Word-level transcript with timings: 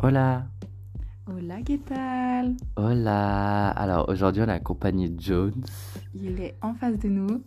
Hola, 0.00 0.46
Hola, 1.26 1.60
¿qué 1.62 1.76
tal? 1.78 2.56
Hola. 2.76 3.70
Alors 3.70 4.08
aujourd'hui 4.08 4.42
on 4.42 4.48
est 4.48 4.52
accompagné 4.52 5.08
de 5.08 5.20
Jones. 5.20 5.64
Il 6.14 6.40
est 6.40 6.54
en 6.62 6.72
face 6.74 6.96
de 7.00 7.08
nous. 7.08 7.42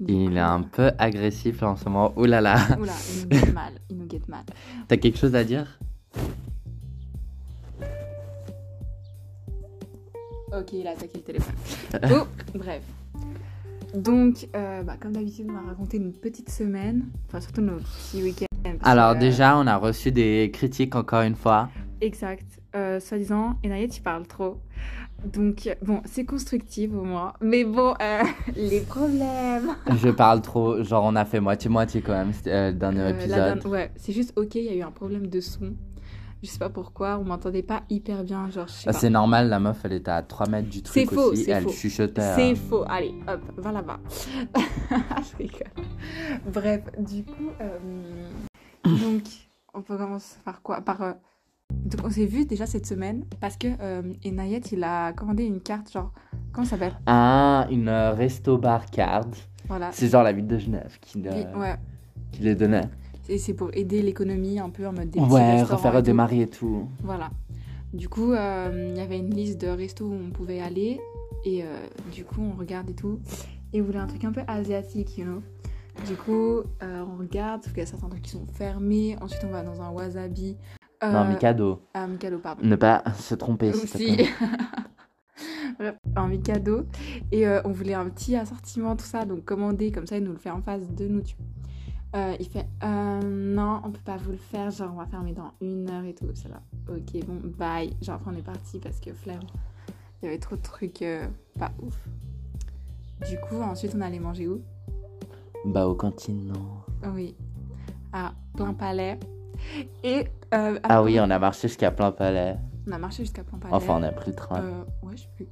Il 0.00 0.34
est 0.34 0.40
un 0.40 0.62
peu 0.62 0.92
agressif 0.98 1.60
là 1.60 1.68
en 1.68 1.76
ce 1.76 1.84
moment. 1.84 2.14
Ouh 2.16 2.24
là 2.24 2.40
là. 2.40 2.56
Oula, 2.80 2.94
il 3.12 3.20
nous 3.20 3.28
guette 3.28 3.52
mal. 3.52 3.72
Il 3.90 3.98
nous 3.98 4.06
guette 4.06 4.28
mal. 4.28 4.44
T'as 4.88 4.96
quelque 4.96 5.18
chose 5.18 5.34
à 5.34 5.44
dire? 5.44 5.78
Ok, 10.56 10.72
il 10.72 10.86
a 10.86 10.92
attaqué 10.92 11.18
le 11.18 11.22
téléphone. 11.22 11.54
Oh, 12.10 12.26
bref. 12.54 12.82
Donc, 13.94 14.48
euh, 14.56 14.82
bah, 14.82 14.96
comme 14.98 15.12
d'habitude, 15.12 15.46
on 15.50 15.52
va 15.52 15.60
raconter 15.68 15.98
une 15.98 16.12
petite 16.12 16.48
semaine. 16.48 17.10
Enfin, 17.28 17.40
surtout 17.42 17.60
nos 17.60 17.76
petits 17.76 18.22
week-ends. 18.22 18.53
Alors 18.82 19.14
déjà 19.16 19.56
on 19.58 19.66
a 19.66 19.76
reçu 19.76 20.12
des 20.12 20.50
critiques 20.52 20.94
encore 20.94 21.22
une 21.22 21.34
fois. 21.36 21.68
Exact. 22.00 22.44
Euh, 22.74 22.98
Soi-disant, 23.00 23.54
Enayet, 23.64 23.88
tu 23.88 24.00
parles 24.00 24.26
trop. 24.26 24.58
Donc, 25.24 25.74
bon, 25.80 26.02
c'est 26.04 26.24
constructif 26.24 26.90
au 26.92 27.04
moins. 27.04 27.32
Mais 27.40 27.64
bon, 27.64 27.94
euh, 28.02 28.22
les 28.56 28.80
problèmes. 28.80 29.70
Je 29.96 30.10
parle 30.10 30.42
trop, 30.42 30.82
genre 30.82 31.04
on 31.04 31.14
a 31.16 31.24
fait 31.24 31.40
moitié-moitié 31.40 32.02
quand 32.02 32.12
même 32.12 32.32
euh, 32.48 32.72
le 32.72 32.76
dernier 32.76 33.00
Euh, 33.00 33.10
épisode. 33.10 33.64
Ouais, 33.66 33.90
c'est 33.96 34.12
juste 34.12 34.32
ok, 34.36 34.56
il 34.56 34.64
y 34.64 34.68
a 34.70 34.74
eu 34.74 34.82
un 34.82 34.90
problème 34.90 35.28
de 35.28 35.40
son. 35.40 35.72
Je 36.42 36.48
sais 36.50 36.58
pas 36.58 36.68
pourquoi, 36.68 37.16
on 37.18 37.24
m'entendait 37.24 37.62
pas 37.62 37.84
hyper 37.88 38.22
bien. 38.22 38.50
Genre, 38.50 38.66
Bah, 38.84 38.92
c'est 38.92 39.08
normal, 39.08 39.48
la 39.48 39.60
meuf 39.60 39.78
elle 39.84 39.94
était 39.94 40.10
à 40.10 40.20
3 40.20 40.46
mètres 40.48 40.68
du 40.68 40.82
truc 40.82 40.92
C'est 41.08 41.14
faux, 41.14 41.30
aussi. 41.32 41.50
Elle 41.50 41.62
faux. 41.62 41.70
chuchotait. 41.70 42.20
hein. 42.20 42.32
C'est 42.36 42.54
faux. 42.56 42.84
Allez, 42.86 43.14
hop, 43.26 43.40
va 43.56 43.72
là-bas. 43.72 44.00
je 44.58 45.36
rigole. 45.38 45.86
Bref, 46.52 46.82
du 46.98 47.24
coup, 47.24 47.48
euh, 47.62 47.78
donc, 49.02 49.22
on 49.72 49.82
peut 49.82 49.96
commencer 49.96 50.36
par 50.44 50.62
quoi? 50.62 50.80
Par. 50.80 51.02
euh, 51.02 51.12
donc, 51.72 52.06
on 52.06 52.10
s'est 52.10 52.26
vu 52.26 52.44
déjà 52.46 52.66
cette 52.66 52.86
semaine 52.86 53.24
parce 53.40 53.56
que 53.56 53.68
euh, 53.80 54.02
Enayet, 54.24 54.60
il 54.72 54.84
a 54.84 55.12
commandé 55.12 55.44
une 55.44 55.60
carte, 55.60 55.90
genre. 55.92 56.12
Comment 56.52 56.64
ça 56.66 56.76
s'appelle? 56.76 56.96
Ah, 57.06 57.66
une 57.70 57.88
euh, 57.88 58.12
resto 58.12 58.58
bar 58.58 58.86
card. 58.86 59.26
Voilà. 59.68 59.90
C'est 59.92 60.08
genre 60.08 60.22
la 60.22 60.32
ville 60.32 60.46
de 60.46 60.58
Genève 60.58 60.98
qui, 61.00 61.20
le- 61.20 61.30
ouais. 61.58 61.74
qui 62.32 62.42
les 62.42 62.54
donnait. 62.54 62.88
Et 63.28 63.38
c'est 63.38 63.54
pour 63.54 63.70
aider 63.74 64.02
l'économie 64.02 64.58
un 64.60 64.68
peu 64.70 64.86
en 64.86 64.92
mode 64.92 65.10
des 65.10 65.18
petits 65.20 65.32
Ouais, 65.32 65.56
restaurants 65.62 65.76
refaire 65.78 65.90
et 65.90 65.94
tout. 65.94 65.96
redémarrer 65.98 66.40
et 66.42 66.46
tout. 66.46 66.88
Voilà. 67.02 67.30
Du 67.94 68.08
coup, 68.08 68.32
euh, 68.32 68.88
il 68.92 68.96
y 68.98 69.00
avait 69.00 69.18
une 69.18 69.34
liste 69.34 69.60
de 69.60 69.68
restos 69.68 70.04
où 70.04 70.12
on 70.14 70.30
pouvait 70.30 70.60
aller. 70.60 71.00
Et 71.44 71.62
euh, 71.64 71.66
du 72.12 72.24
coup, 72.24 72.40
on 72.42 72.52
regarde 72.58 72.90
et 72.90 72.94
tout. 72.94 73.18
Et 73.72 73.80
on 73.80 73.84
voulait 73.84 73.98
un 73.98 74.06
truc 74.06 74.24
un 74.24 74.32
peu 74.32 74.42
asiatique, 74.46 75.16
you 75.18 75.24
know? 75.24 75.42
Du 76.06 76.16
coup, 76.16 76.58
euh, 76.82 77.04
on 77.08 77.16
regarde, 77.16 77.62
sauf 77.62 77.72
qu'il 77.72 77.80
y 77.80 77.86
a 77.86 77.86
certains 77.86 78.08
trucs 78.08 78.22
qui 78.22 78.30
sont 78.32 78.46
fermés. 78.46 79.16
Ensuite, 79.20 79.42
on 79.44 79.50
va 79.50 79.62
dans 79.62 79.80
un 79.80 79.90
wasabi. 79.90 80.56
Euh, 81.02 81.10
Non, 81.12 81.24
Mikado. 81.24 81.82
Ah, 81.94 82.06
Mikado, 82.06 82.38
pardon. 82.38 82.66
Ne 82.66 82.76
pas 82.76 83.02
se 83.18 83.34
tromper, 83.34 83.72
s'il 83.72 83.88
te 83.90 83.96
Aussi. 83.96 84.14
plaît. 84.16 84.28
Bref, 85.78 85.96
un 86.16 86.28
Mikado. 86.28 86.86
Et 87.32 87.46
euh, 87.46 87.60
on 87.64 87.70
voulait 87.72 87.94
un 87.94 88.08
petit 88.10 88.36
assortiment, 88.36 88.96
tout 88.96 89.04
ça. 89.04 89.24
Donc, 89.24 89.44
commander, 89.44 89.92
comme 89.92 90.06
ça, 90.06 90.16
il 90.18 90.24
nous 90.24 90.32
le 90.32 90.38
fait 90.38 90.50
en 90.50 90.60
face 90.62 90.88
de 90.90 91.08
nous. 91.08 91.22
tu- 91.22 91.36
Euh, 92.16 92.36
il 92.38 92.46
fait 92.48 92.66
Non, 92.82 93.80
on 93.84 93.90
peut 93.90 94.00
pas 94.04 94.16
vous 94.16 94.32
le 94.32 94.36
faire. 94.36 94.70
Genre, 94.70 94.90
on 94.92 94.98
va 94.98 95.06
fermer 95.06 95.32
dans 95.32 95.52
une 95.60 95.88
heure 95.90 96.04
et 96.04 96.14
tout. 96.14 96.26
C'est 96.34 96.48
là. 96.48 96.60
Ok, 96.88 97.24
bon, 97.26 97.40
bye. 97.58 97.96
Genre, 98.02 98.16
après, 98.16 98.30
on 98.32 98.36
est 98.38 98.42
parti 98.42 98.78
parce 98.78 99.00
que 99.00 99.12
flemme. 99.12 99.40
Il 100.22 100.26
y 100.26 100.28
avait 100.28 100.38
trop 100.38 100.56
de 100.56 100.62
trucs 100.62 101.04
pas 101.58 101.70
ouf. 101.82 101.98
Du 103.28 103.38
coup, 103.40 103.60
ensuite, 103.62 103.94
on 103.96 104.00
allait 104.00 104.18
manger 104.20 104.48
où? 104.48 104.60
Bah, 105.64 105.86
aux 105.86 105.94
cantines, 105.94 106.46
non. 106.52 107.10
Oui, 107.12 107.34
à 108.12 108.32
plein 108.56 108.72
palais. 108.74 109.18
Et 110.02 110.26
euh, 110.52 110.78
Ah 110.82 111.02
oui, 111.02 111.18
on 111.20 111.30
a 111.30 111.38
marché 111.38 111.68
jusqu'à 111.68 111.90
plein 111.90 112.12
palais. 112.12 112.56
on 112.88 112.92
a 112.92 112.98
marché 112.98 113.22
jusqu'à 113.24 113.42
plein 113.44 113.58
palais. 113.58 113.74
Enfin, 113.74 113.96
on 113.98 114.02
a 114.02 114.12
pris 114.12 114.30
le 114.30 114.36
train. 114.36 114.60
Euh, 114.62 114.82
ouais, 115.02 115.16
je 115.16 115.22
sais 115.22 115.28
plus. 115.36 115.46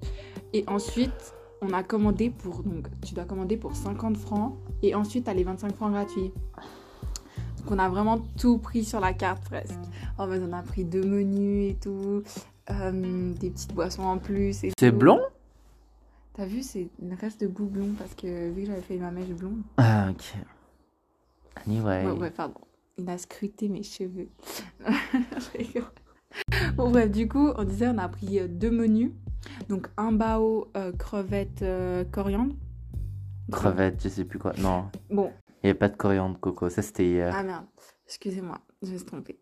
Et 0.52 0.64
ensuite, 0.66 1.34
on 1.62 1.72
a 1.72 1.82
commandé 1.82 2.30
pour. 2.30 2.62
Donc, 2.62 2.88
tu 3.02 3.14
dois 3.14 3.24
commander 3.24 3.56
pour 3.56 3.74
50 3.74 4.16
francs. 4.16 4.54
Et 4.82 4.94
ensuite, 4.94 5.24
t'as 5.24 5.34
les 5.34 5.44
25 5.44 5.74
francs 5.74 5.92
gratuits. 5.92 6.32
Donc, 7.58 7.70
on 7.70 7.78
a 7.78 7.88
vraiment 7.88 8.18
tout 8.38 8.58
pris 8.58 8.84
sur 8.84 9.00
la 9.00 9.12
carte 9.12 9.44
presque. 9.44 9.78
En 10.18 10.28
fait, 10.28 10.40
on 10.46 10.52
a 10.52 10.62
pris 10.62 10.84
deux 10.84 11.04
menus 11.04 11.72
et 11.72 11.74
tout. 11.76 12.22
euh, 12.70 13.32
des 13.40 13.50
petites 13.50 13.74
boissons 13.74 14.02
en 14.04 14.18
plus. 14.18 14.62
et 14.64 14.72
C'est 14.78 14.90
tout. 14.92 14.96
blond 14.98 15.20
T'as 16.34 16.46
vu, 16.46 16.62
c'est 16.62 16.88
une 17.00 17.12
reste 17.14 17.42
de 17.42 17.46
bout 17.46 17.66
blond 17.66 17.92
parce 17.98 18.14
que 18.14 18.50
vu 18.50 18.62
que 18.62 18.68
j'avais 18.68 18.80
fait 18.80 18.96
ma 18.96 19.10
mèche 19.10 19.28
blonde. 19.28 19.62
Ah, 19.76 20.08
ok. 20.10 20.34
Anyway. 21.66 22.06
Ouais, 22.06 22.12
ouais, 22.12 22.30
pardon. 22.30 22.60
Il 22.96 23.08
a 23.08 23.18
scruté 23.18 23.68
mes 23.68 23.82
cheveux. 23.82 24.28
Bon, 26.76 26.90
bref, 26.90 27.10
du 27.10 27.28
coup, 27.28 27.50
on 27.56 27.64
disait, 27.64 27.88
on 27.88 27.98
a 27.98 28.08
pris 28.08 28.40
euh, 28.40 28.48
deux 28.48 28.70
menus. 28.70 29.12
Donc, 29.68 29.88
un 29.98 30.12
bao 30.12 30.70
euh, 30.78 30.90
crevette 30.92 31.60
euh, 31.60 32.04
coriandre. 32.10 32.54
Crevette, 33.50 34.02
je 34.02 34.08
sais 34.08 34.24
plus 34.24 34.38
quoi. 34.38 34.54
Non, 34.58 34.86
Bon, 35.10 35.30
il 35.62 35.66
n'y 35.66 35.70
avait 35.70 35.78
pas 35.78 35.90
de 35.90 35.96
coriandre 35.96 36.40
coco. 36.40 36.70
Ça, 36.70 36.80
c'était 36.80 37.04
hier. 37.06 37.34
ah 37.36 37.42
merde, 37.42 37.66
excusez-moi, 38.06 38.56
je 38.82 38.92
me 38.92 38.96
suis 38.96 39.04
trompée. 39.04 39.38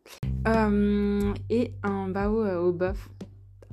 Euh, 0.48 1.32
et 1.48 1.74
un 1.84 2.08
bao 2.08 2.44
au 2.44 2.72
bœuf. 2.72 3.08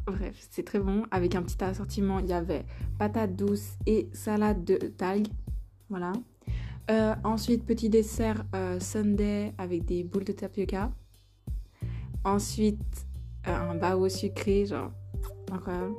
Bref, 0.07 0.47
c'est 0.51 0.63
très 0.63 0.79
bon. 0.79 1.03
Avec 1.11 1.35
un 1.35 1.43
petit 1.43 1.61
assortiment, 1.61 2.19
il 2.19 2.27
y 2.27 2.33
avait 2.33 2.65
patates 2.97 3.35
douces 3.35 3.73
et 3.85 4.09
salade 4.13 4.63
de 4.63 4.77
talgue. 4.77 5.27
Voilà. 5.89 6.13
Euh, 6.89 7.13
ensuite, 7.25 7.65
petit 7.65 7.89
dessert 7.89 8.45
euh, 8.55 8.79
sundae 8.79 9.51
avec 9.57 9.83
des 9.83 10.05
boules 10.05 10.23
de 10.23 10.31
tapioca. 10.31 10.91
Ensuite, 12.23 13.05
euh, 13.47 13.71
un 13.71 13.75
bao 13.75 14.07
sucré, 14.07 14.65
genre 14.65 14.91
incroyable. 15.51 15.93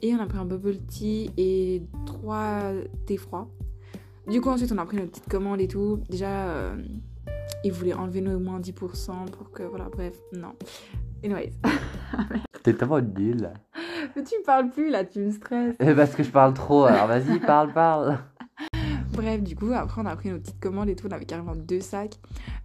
Et 0.00 0.14
on 0.14 0.18
a 0.18 0.26
pris 0.26 0.38
un 0.38 0.46
bubble 0.46 0.78
tea 0.86 1.30
et 1.36 1.82
trois 2.06 2.72
thés 3.04 3.18
froids. 3.18 3.50
Du 4.30 4.40
coup, 4.40 4.48
ensuite, 4.48 4.72
on 4.72 4.78
a 4.78 4.86
pris 4.86 4.96
notre 4.96 5.10
petite 5.10 5.28
commande 5.28 5.60
et 5.60 5.68
tout. 5.68 6.00
Déjà, 6.08 6.48
euh, 6.48 6.82
ils 7.64 7.72
voulaient 7.72 7.92
enlever 7.92 8.22
nos 8.22 8.38
moins 8.38 8.60
10% 8.60 9.30
pour 9.30 9.50
que, 9.50 9.62
voilà, 9.64 9.88
bref, 9.90 10.18
non. 10.32 10.54
Anyways. 11.22 11.52
T'es 12.62 12.74
tellement 12.74 13.00
nul. 13.00 13.50
Mais 14.16 14.22
tu 14.22 14.34
parles 14.44 14.70
plus 14.70 14.90
là, 14.90 15.04
tu 15.04 15.20
me 15.20 15.30
stresses. 15.30 15.76
Eh, 15.80 15.94
Parce 15.94 16.14
que 16.14 16.22
je 16.22 16.30
parle 16.30 16.54
trop. 16.54 16.84
Alors 16.84 17.06
vas-y, 17.06 17.38
parle, 17.46 17.72
parle. 17.72 18.18
Bref, 19.12 19.42
du 19.42 19.56
coup, 19.56 19.72
après, 19.74 20.00
on 20.02 20.06
a 20.06 20.16
pris 20.16 20.30
nos 20.30 20.38
petites 20.38 20.60
commandes 20.60 20.88
et 20.88 20.96
tout. 20.96 21.06
On 21.08 21.10
avait 21.12 21.24
carrément 21.24 21.56
deux 21.56 21.80
sacs. 21.80 22.14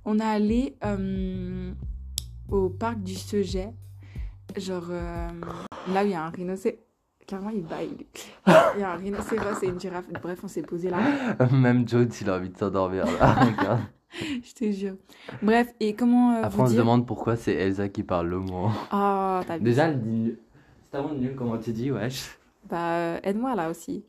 On 0.06 0.20
est 0.20 0.24
allé 0.24 0.78
euh, 0.86 1.72
au 2.50 2.70
parc 2.70 3.02
du 3.02 3.16
Seget. 3.16 3.72
Genre, 4.58 4.88
euh, 4.90 5.28
là 5.94 6.04
où 6.04 6.06
il 6.06 6.12
y 6.12 6.14
a 6.14 6.24
un 6.26 6.30
rhinocéros. 6.30 6.78
Carrément, 7.28 7.50
il 7.50 7.64
baille. 7.64 8.06
Il 8.76 8.80
y 8.82 8.84
a 8.84 8.92
un 8.94 8.98
rhinocéros 8.98 9.64
et 9.64 9.68
une 9.68 9.80
girafe. 9.80 10.06
Bref, 10.22 10.40
on 10.44 10.48
s'est 10.48 10.62
posé 10.62 10.90
là. 10.92 11.00
Même 11.52 11.88
Jones, 11.88 12.10
il 12.22 12.30
a 12.30 12.36
envie 12.36 12.50
de 12.50 12.58
s'endormir. 12.58 13.06
là. 13.20 13.80
Je 14.44 14.54
te 14.54 14.72
jure. 14.72 14.96
Bref, 15.42 15.74
et 15.80 15.94
comment 15.94 16.36
euh, 16.36 16.44
Après, 16.44 16.58
vous 16.58 16.64
on 16.64 16.68
se 16.68 16.76
demande 16.76 17.06
pourquoi 17.06 17.36
c'est 17.36 17.54
Elsa 17.54 17.90
qui 17.90 18.04
parle 18.04 18.28
le 18.28 18.40
mot. 18.40 18.70
Oh, 18.94 19.40
t'as 19.46 19.58
vu 19.58 19.64
Déjà, 19.64 19.88
elle 19.88 20.02
dit. 20.02 20.34
C'est 20.84 20.92
tellement 20.92 21.14
nul 21.14 21.36
comment 21.36 21.58
tu 21.58 21.72
dis, 21.72 21.92
wesh. 21.92 22.38
Bah, 22.70 22.78
euh, 22.78 23.20
aide-moi 23.24 23.56
là 23.56 23.70
aussi. 23.70 24.04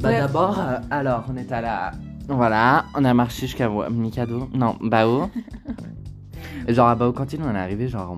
Bah 0.00 0.10
Bref. 0.10 0.20
d'abord, 0.20 0.58
euh, 0.60 0.78
alors 0.90 1.24
on 1.28 1.36
est 1.36 1.50
à 1.50 1.60
la... 1.60 1.92
Voilà, 2.28 2.84
on 2.94 3.04
a 3.04 3.14
marché 3.14 3.46
jusqu'à 3.46 3.68
Mikado. 3.88 4.48
Non, 4.52 4.76
Bao. 4.80 5.30
Genre 6.68 6.86
à 6.86 6.94
Bao 6.94 7.12
Cantine, 7.12 7.40
on 7.44 7.54
est 7.54 7.58
arrivé, 7.58 7.88
genre 7.88 8.14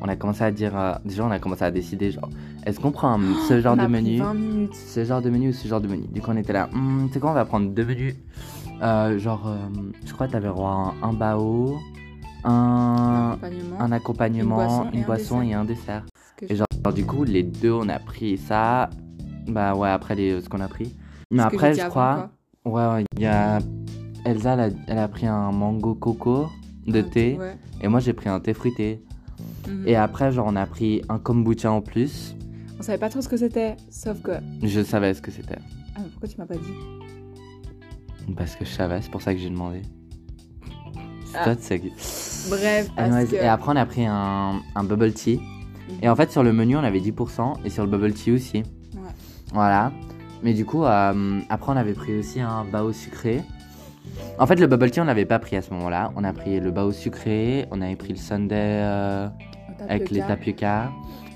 on, 0.00 0.08
a 0.08 0.14
commencé 0.14 0.44
à 0.44 0.52
dire... 0.52 0.78
euh, 0.78 0.94
déjà 1.04 1.24
on 1.24 1.30
a 1.32 1.40
commencé 1.40 1.64
à 1.64 1.70
décider, 1.72 2.12
genre, 2.12 2.30
est-ce 2.64 2.78
qu'on 2.78 2.92
prend 2.92 3.18
ce 3.48 3.60
genre 3.60 3.76
de 3.76 3.86
menu? 3.86 4.18
20 4.18 4.34
minutes. 4.34 4.74
Ce 4.74 5.04
genre 5.04 5.20
de 5.20 5.30
menu 5.30 5.48
ou 5.48 5.52
ce 5.52 5.66
genre 5.66 5.80
de 5.80 5.88
menu? 5.88 6.06
Du 6.08 6.20
coup 6.20 6.30
on 6.30 6.36
était 6.36 6.52
là, 6.52 6.68
tu 6.72 7.12
sais 7.12 7.18
quoi, 7.18 7.30
on 7.30 7.34
va 7.34 7.44
prendre 7.44 7.70
deux 7.70 7.84
menus. 7.84 8.14
Euh, 8.82 9.18
genre, 9.18 9.46
euh, 9.48 9.56
je 10.04 10.12
crois 10.12 10.26
que 10.26 10.32
t'avais 10.32 10.48
droit 10.48 10.94
à 11.02 11.06
un, 11.06 11.10
un 11.10 11.12
Bao, 11.12 11.78
un, 12.44 13.30
Accompagnement. 13.32 13.80
un 13.80 13.92
accompagnement, 13.92 14.90
Une 14.92 15.04
boisson 15.04 15.42
et 15.42 15.46
un 15.46 15.50
et 15.50 15.54
un 15.54 15.64
dessert. 15.64 16.04
Et 16.48 16.54
genre, 16.54 16.66
alors, 16.84 16.94
du 16.94 17.04
coup, 17.04 17.24
les 17.24 17.42
deux, 17.42 17.72
on 17.72 17.88
a 17.88 17.98
pris 17.98 18.38
ça. 18.38 18.88
Bah 19.48 19.74
ouais, 19.74 19.88
après 19.88 20.14
les, 20.14 20.40
ce 20.40 20.48
qu'on 20.48 20.60
a 20.60 20.68
pris. 20.68 20.94
Mais 21.30 21.42
après, 21.42 21.74
je 21.74 21.84
crois. 21.88 22.30
Ouais, 22.64 22.86
ouais, 22.86 23.04
il 23.16 23.22
y 23.22 23.26
a. 23.26 23.58
Elsa, 24.24 24.52
elle 24.54 24.60
a, 24.60 24.68
elle 24.86 24.98
a 24.98 25.08
pris 25.08 25.26
un 25.26 25.50
mango 25.52 25.94
coco 25.94 26.48
de 26.86 27.00
Ok, 27.00 27.10
thé. 27.10 27.36
ouais. 27.38 27.56
Et 27.80 27.88
moi, 27.88 28.00
j'ai 28.00 28.12
pris 28.12 28.28
un 28.28 28.40
thé 28.40 28.52
fruité. 28.54 29.02
Mhm. 29.66 29.84
Et 29.86 29.96
après, 29.96 30.30
genre, 30.32 30.46
on 30.48 30.56
a 30.56 30.66
pris 30.66 31.02
un 31.08 31.18
kombucha 31.18 31.70
en 31.70 31.80
plus. 31.80 32.34
On 32.78 32.82
savait 32.82 32.98
pas 32.98 33.08
trop 33.08 33.20
ce 33.20 33.28
que 33.28 33.36
c'était, 33.36 33.76
sauf 33.90 34.20
que. 34.22 34.32
Je 34.62 34.82
savais 34.82 35.14
ce 35.14 35.22
que 35.22 35.30
c'était. 35.32 35.58
Ah, 35.96 36.00
mais 36.02 36.08
pourquoi 36.10 36.28
tu 36.28 36.36
m'as 36.38 36.46
pas 36.46 36.54
dit? 36.54 37.07
Parce 38.36 38.56
que 38.56 38.64
je 38.64 38.70
savais, 38.70 39.00
c'est 39.02 39.10
pour 39.10 39.22
ça 39.22 39.32
que 39.34 39.40
j'ai 39.40 39.50
demandé. 39.50 39.82
C'est 41.24 41.38
Ah. 41.38 41.44
toi, 41.44 41.54
Bref, 42.50 42.90
parce 42.96 43.08
Anyways, 43.12 43.26
que. 43.26 43.34
Et 43.36 43.40
après, 43.46 43.72
on 43.72 43.76
a 43.76 43.86
pris 43.86 44.06
un, 44.06 44.60
un 44.74 44.84
bubble 44.84 45.12
tea. 45.12 45.36
Mhm. 45.38 45.98
Et 46.02 46.08
en 46.08 46.16
fait, 46.16 46.30
sur 46.30 46.42
le 46.42 46.52
menu, 46.52 46.76
on 46.76 46.84
avait 46.84 47.00
10%. 47.00 47.54
Et 47.64 47.70
sur 47.70 47.84
le 47.84 47.90
bubble 47.90 48.12
tea 48.14 48.32
aussi. 48.32 48.58
Ouais. 48.58 49.10
Voilà. 49.52 49.92
Mais 50.42 50.54
du 50.54 50.64
coup, 50.64 50.84
euh, 50.84 51.40
après, 51.50 51.72
on 51.72 51.76
avait 51.76 51.92
pris 51.94 52.18
aussi 52.18 52.40
un 52.40 52.64
bao 52.64 52.92
sucré. 52.92 53.42
En 54.38 54.46
fait, 54.46 54.56
le 54.56 54.66
bubble 54.66 54.90
tea, 54.90 55.00
on 55.00 55.04
l'avait 55.04 55.26
pas 55.26 55.38
pris 55.38 55.56
à 55.56 55.62
ce 55.62 55.72
moment-là. 55.74 56.12
On 56.16 56.24
a 56.24 56.32
pris 56.32 56.60
le 56.60 56.70
bao 56.70 56.92
sucré, 56.92 57.66
on 57.70 57.80
avait 57.82 57.96
pris 57.96 58.10
le 58.10 58.16
sundae 58.16 58.54
euh, 58.54 59.28
avec 59.88 60.10
les 60.10 60.20
tapioca. 60.20 60.90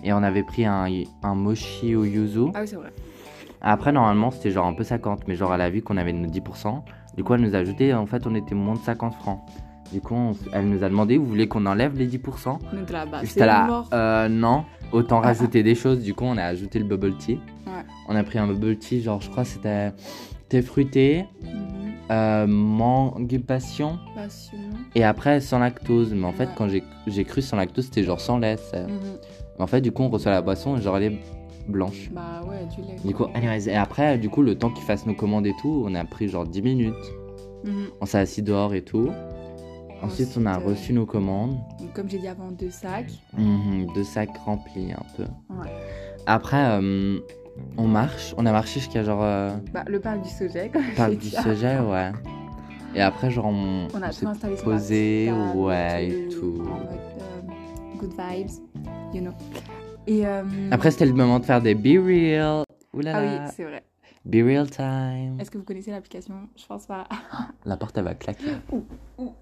Et 0.04 0.12
on 0.12 0.22
avait 0.22 0.42
pris 0.42 0.64
un, 0.64 0.86
un 1.22 1.34
mochi 1.34 1.94
au 1.94 2.04
yuzu. 2.04 2.50
Ah 2.54 2.60
oui, 2.62 2.68
c'est 2.68 2.76
vrai. 2.76 2.90
Après, 3.62 3.92
normalement, 3.92 4.30
c'était 4.30 4.50
genre 4.50 4.66
un 4.66 4.74
peu 4.74 4.84
50, 4.84 5.28
mais 5.28 5.36
genre 5.36 5.54
elle 5.54 5.60
a 5.60 5.70
vu 5.70 5.82
qu'on 5.82 5.96
avait 5.96 6.12
nos 6.12 6.28
10%. 6.28 6.82
Du 7.16 7.22
coup, 7.24 7.34
elle 7.34 7.40
nous 7.42 7.54
a 7.54 7.58
ajouté, 7.58 7.94
en 7.94 8.06
fait, 8.06 8.26
on 8.26 8.34
était 8.34 8.54
moins 8.54 8.74
de 8.74 8.80
50 8.80 9.14
francs. 9.14 9.40
Du 9.92 10.00
coup, 10.00 10.14
on- 10.14 10.32
elle 10.52 10.68
nous 10.68 10.82
a 10.84 10.88
demandé, 10.88 11.16
vous 11.18 11.26
voulez 11.26 11.46
qu'on 11.48 11.66
enlève 11.66 11.96
les 11.96 12.06
10% 12.06 12.58
On 12.72 12.82
était 12.82 12.92
là-bas. 12.94 13.18
J'étais 13.20 13.40
C'est 13.40 13.46
là, 13.46 13.66
mort. 13.66 13.88
euh, 13.92 14.28
non, 14.28 14.64
autant 14.90 15.20
rajouter 15.20 15.62
des 15.62 15.74
choses. 15.74 16.02
Du 16.02 16.14
coup, 16.14 16.24
on 16.24 16.36
a 16.38 16.44
ajouté 16.44 16.78
le 16.78 16.86
bubble 16.86 17.14
tea. 17.18 17.34
Ouais. 17.66 17.72
On 18.08 18.16
a 18.16 18.22
pris 18.24 18.38
un 18.38 18.46
bubble 18.46 18.76
tea, 18.78 19.00
genre, 19.02 19.20
je 19.20 19.28
crois 19.30 19.44
c'était 19.44 19.92
thé 20.48 20.60
fruité, 20.62 21.26
Mhm. 21.42 21.50
euh, 22.10 22.46
mangue 22.46 23.38
passion, 23.46 23.98
Passion. 24.14 24.58
et 24.94 25.04
après 25.04 25.40
sans 25.40 25.58
lactose. 25.58 26.12
Mais 26.14 26.26
en 26.26 26.32
fait, 26.32 26.48
quand 26.56 26.68
j'ai 27.06 27.24
cru 27.24 27.42
sans 27.42 27.56
lactose, 27.58 27.84
c'était 27.84 28.02
genre 28.02 28.20
sans 28.20 28.38
lait. 28.38 28.56
Mhm. 28.74 28.88
En 29.58 29.66
fait, 29.66 29.80
du 29.82 29.92
coup, 29.92 30.02
on 30.02 30.08
reçoit 30.08 30.32
la 30.32 30.40
boisson 30.42 30.76
et 30.76 30.80
genre 30.80 30.96
elle 30.96 31.12
est 31.12 31.18
blanche. 31.68 32.10
Bah 32.12 32.42
ouais, 32.48 32.66
du 32.74 32.82
lait. 32.82 32.96
Du 33.04 33.14
coup, 33.14 33.24
anyways, 33.34 33.68
et 33.68 33.76
après, 33.76 34.18
du 34.18 34.28
coup, 34.28 34.42
le 34.42 34.56
temps 34.56 34.70
qu'ils 34.70 34.84
fassent 34.84 35.06
nos 35.06 35.14
commandes 35.14 35.46
et 35.46 35.54
tout, 35.60 35.84
on 35.86 35.94
a 35.94 36.04
pris 36.04 36.28
genre 36.28 36.46
10 36.46 36.62
minutes. 36.62 36.94
Mhm. 37.64 37.86
On 38.00 38.06
s'est 38.06 38.18
assis 38.18 38.42
dehors 38.42 38.74
et 38.74 38.82
tout. 38.82 39.10
Ensuite, 40.02 40.30
on 40.36 40.46
a 40.46 40.50
Ensuite, 40.56 40.66
euh, 40.66 40.70
reçu 40.70 40.92
nos 40.92 41.06
commandes. 41.06 41.58
Donc, 41.78 41.92
comme 41.94 42.08
j'ai 42.08 42.18
dit 42.18 42.26
avant, 42.26 42.50
deux 42.50 42.70
sacs. 42.70 43.12
Mhm, 43.38 43.86
deux 43.94 44.02
sacs 44.04 44.36
remplis 44.38 44.92
un 44.92 45.04
peu. 45.16 45.22
Ouais. 45.50 45.70
Après, 46.26 46.80
euh, 46.80 47.20
on 47.76 47.86
marche. 47.86 48.34
On 48.36 48.44
a 48.46 48.52
marché 48.52 48.80
jusqu'à 48.80 49.04
genre 49.04 49.22
euh, 49.22 49.50
Bah, 49.72 49.84
le 49.86 50.00
parc 50.00 50.22
du 50.22 50.28
Sojet, 50.28 50.70
comme 50.72 50.82
parc 50.96 51.10
j'ai 51.12 51.16
du 51.16 51.28
Sojet, 51.28 51.78
ouais. 51.78 52.10
Et 52.94 53.00
après, 53.00 53.30
genre, 53.30 53.46
on, 53.46 53.86
On 53.94 54.02
a 54.02 54.10
s'est 54.10 54.24
tout 54.24 54.28
installé 54.30 54.56
sur 54.56 54.64
posé, 54.64 55.32
ouais, 55.54 56.08
et 56.08 56.28
tout. 56.28 56.62
Good 57.98 58.12
vibes, 58.18 58.50
you 59.14 59.20
know. 59.20 59.32
Et 60.06 60.26
euh, 60.26 60.42
Après, 60.70 60.90
c'était 60.90 61.06
le 61.06 61.12
moment 61.12 61.38
de 61.38 61.44
faire 61.44 61.62
des 61.62 61.74
Be 61.74 62.04
Real. 62.04 62.64
Ouh 62.92 63.00
là 63.00 63.12
ah 63.14 63.22
oui, 63.22 63.52
c'est 63.54 63.64
vrai. 63.64 63.84
Be 64.24 64.44
Real 64.44 64.70
time. 64.70 65.40
Est-ce 65.40 65.50
que 65.50 65.58
vous 65.58 65.64
connaissez 65.64 65.90
l'application? 65.90 66.48
Je 66.56 66.66
pense 66.66 66.86
pas. 66.86 67.08
La 67.64 67.76
porte, 67.76 67.96
elle 67.98 68.04
va 68.04 68.14
claquer. 68.14 68.46
Ok. 69.18 69.32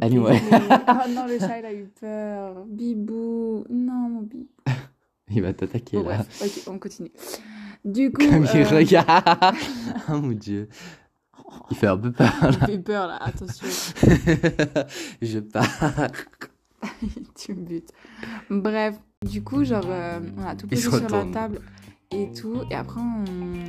Anyway. 0.00 0.40
Désolée. 0.40 0.66
Oh 0.88 1.08
non, 1.10 1.26
le 1.26 1.38
chat, 1.38 1.58
il 1.58 1.66
a 1.66 1.72
eu 1.72 1.84
peur. 2.00 2.64
Bibou. 2.66 3.64
Non, 3.68 4.08
mon 4.08 4.22
bibou. 4.22 4.48
Il 5.32 5.42
va 5.42 5.52
t'attaquer 5.52 5.96
là. 5.98 6.02
bref, 6.02 6.42
ok, 6.42 6.72
on 6.72 6.78
continue. 6.80 7.12
Du 7.84 8.10
coup. 8.10 8.26
Comme 8.26 8.46
il 8.52 8.62
euh, 8.62 8.68
regarde. 8.68 9.54
oh 10.08 10.20
mon 10.20 10.32
dieu. 10.32 10.68
Il 11.70 11.76
fait 11.76 11.86
un 11.86 11.96
peu 11.96 12.10
peur 12.10 12.32
il 12.42 12.58
là. 12.58 12.66
fait 12.66 12.78
peur 12.78 13.06
là, 13.06 13.18
attention. 13.22 13.68
Je 15.22 15.38
pars. 15.38 16.08
tu 17.36 17.54
me 17.54 17.60
butes. 17.60 17.90
Bref, 18.50 18.98
du 19.26 19.42
coup, 19.42 19.64
genre, 19.64 19.84
euh, 19.86 20.20
on 20.38 20.42
a 20.44 20.54
tout 20.56 20.66
posé 20.66 20.82
sur 20.82 21.08
la 21.08 21.24
table 21.26 21.60
et 22.10 22.32
tout. 22.32 22.62
Et 22.70 22.74
après, 22.74 23.00
on, 23.00 23.24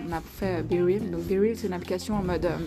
on 0.09 0.11
a 0.11 0.21
fait 0.21 0.63
Be 0.63 0.83
Real. 0.83 1.11
Donc, 1.11 1.21
Be 1.27 1.39
Real, 1.39 1.55
c'est 1.55 1.67
une 1.67 1.73
application 1.73 2.15
en 2.15 2.23
mode 2.23 2.45
euh, 2.45 2.57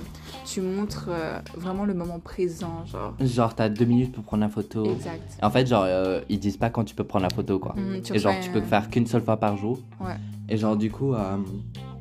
tu 0.44 0.60
montres 0.60 1.06
euh, 1.08 1.38
vraiment 1.56 1.84
le 1.84 1.94
moment 1.94 2.20
présent, 2.20 2.84
genre. 2.86 3.14
Genre, 3.20 3.54
t'as 3.54 3.68
deux 3.68 3.84
minutes 3.84 4.12
pour 4.12 4.24
prendre 4.24 4.42
la 4.42 4.50
photo. 4.50 4.84
Exact. 4.84 5.22
En 5.42 5.50
fait, 5.50 5.66
genre, 5.66 5.86
ils 6.28 6.38
disent 6.38 6.58
pas 6.58 6.70
quand 6.70 6.84
tu 6.84 6.94
peux 6.94 7.04
prendre 7.04 7.24
la 7.24 7.34
photo, 7.34 7.58
quoi. 7.58 7.74
Mm, 7.74 8.02
tu 8.02 8.14
Et 8.14 8.18
genre, 8.18 8.34
tu 8.40 8.50
peux 8.50 8.60
faire 8.62 8.90
qu'une 8.90 9.06
seule 9.06 9.22
fois 9.22 9.38
par 9.38 9.56
jour. 9.56 9.80
Ouais. 10.00 10.16
Et 10.48 10.56
genre, 10.56 10.76
du 10.76 10.90
coup, 10.90 11.14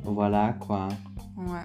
voilà, 0.04 0.54
quoi. 0.60 0.88
Ouais. 1.36 1.64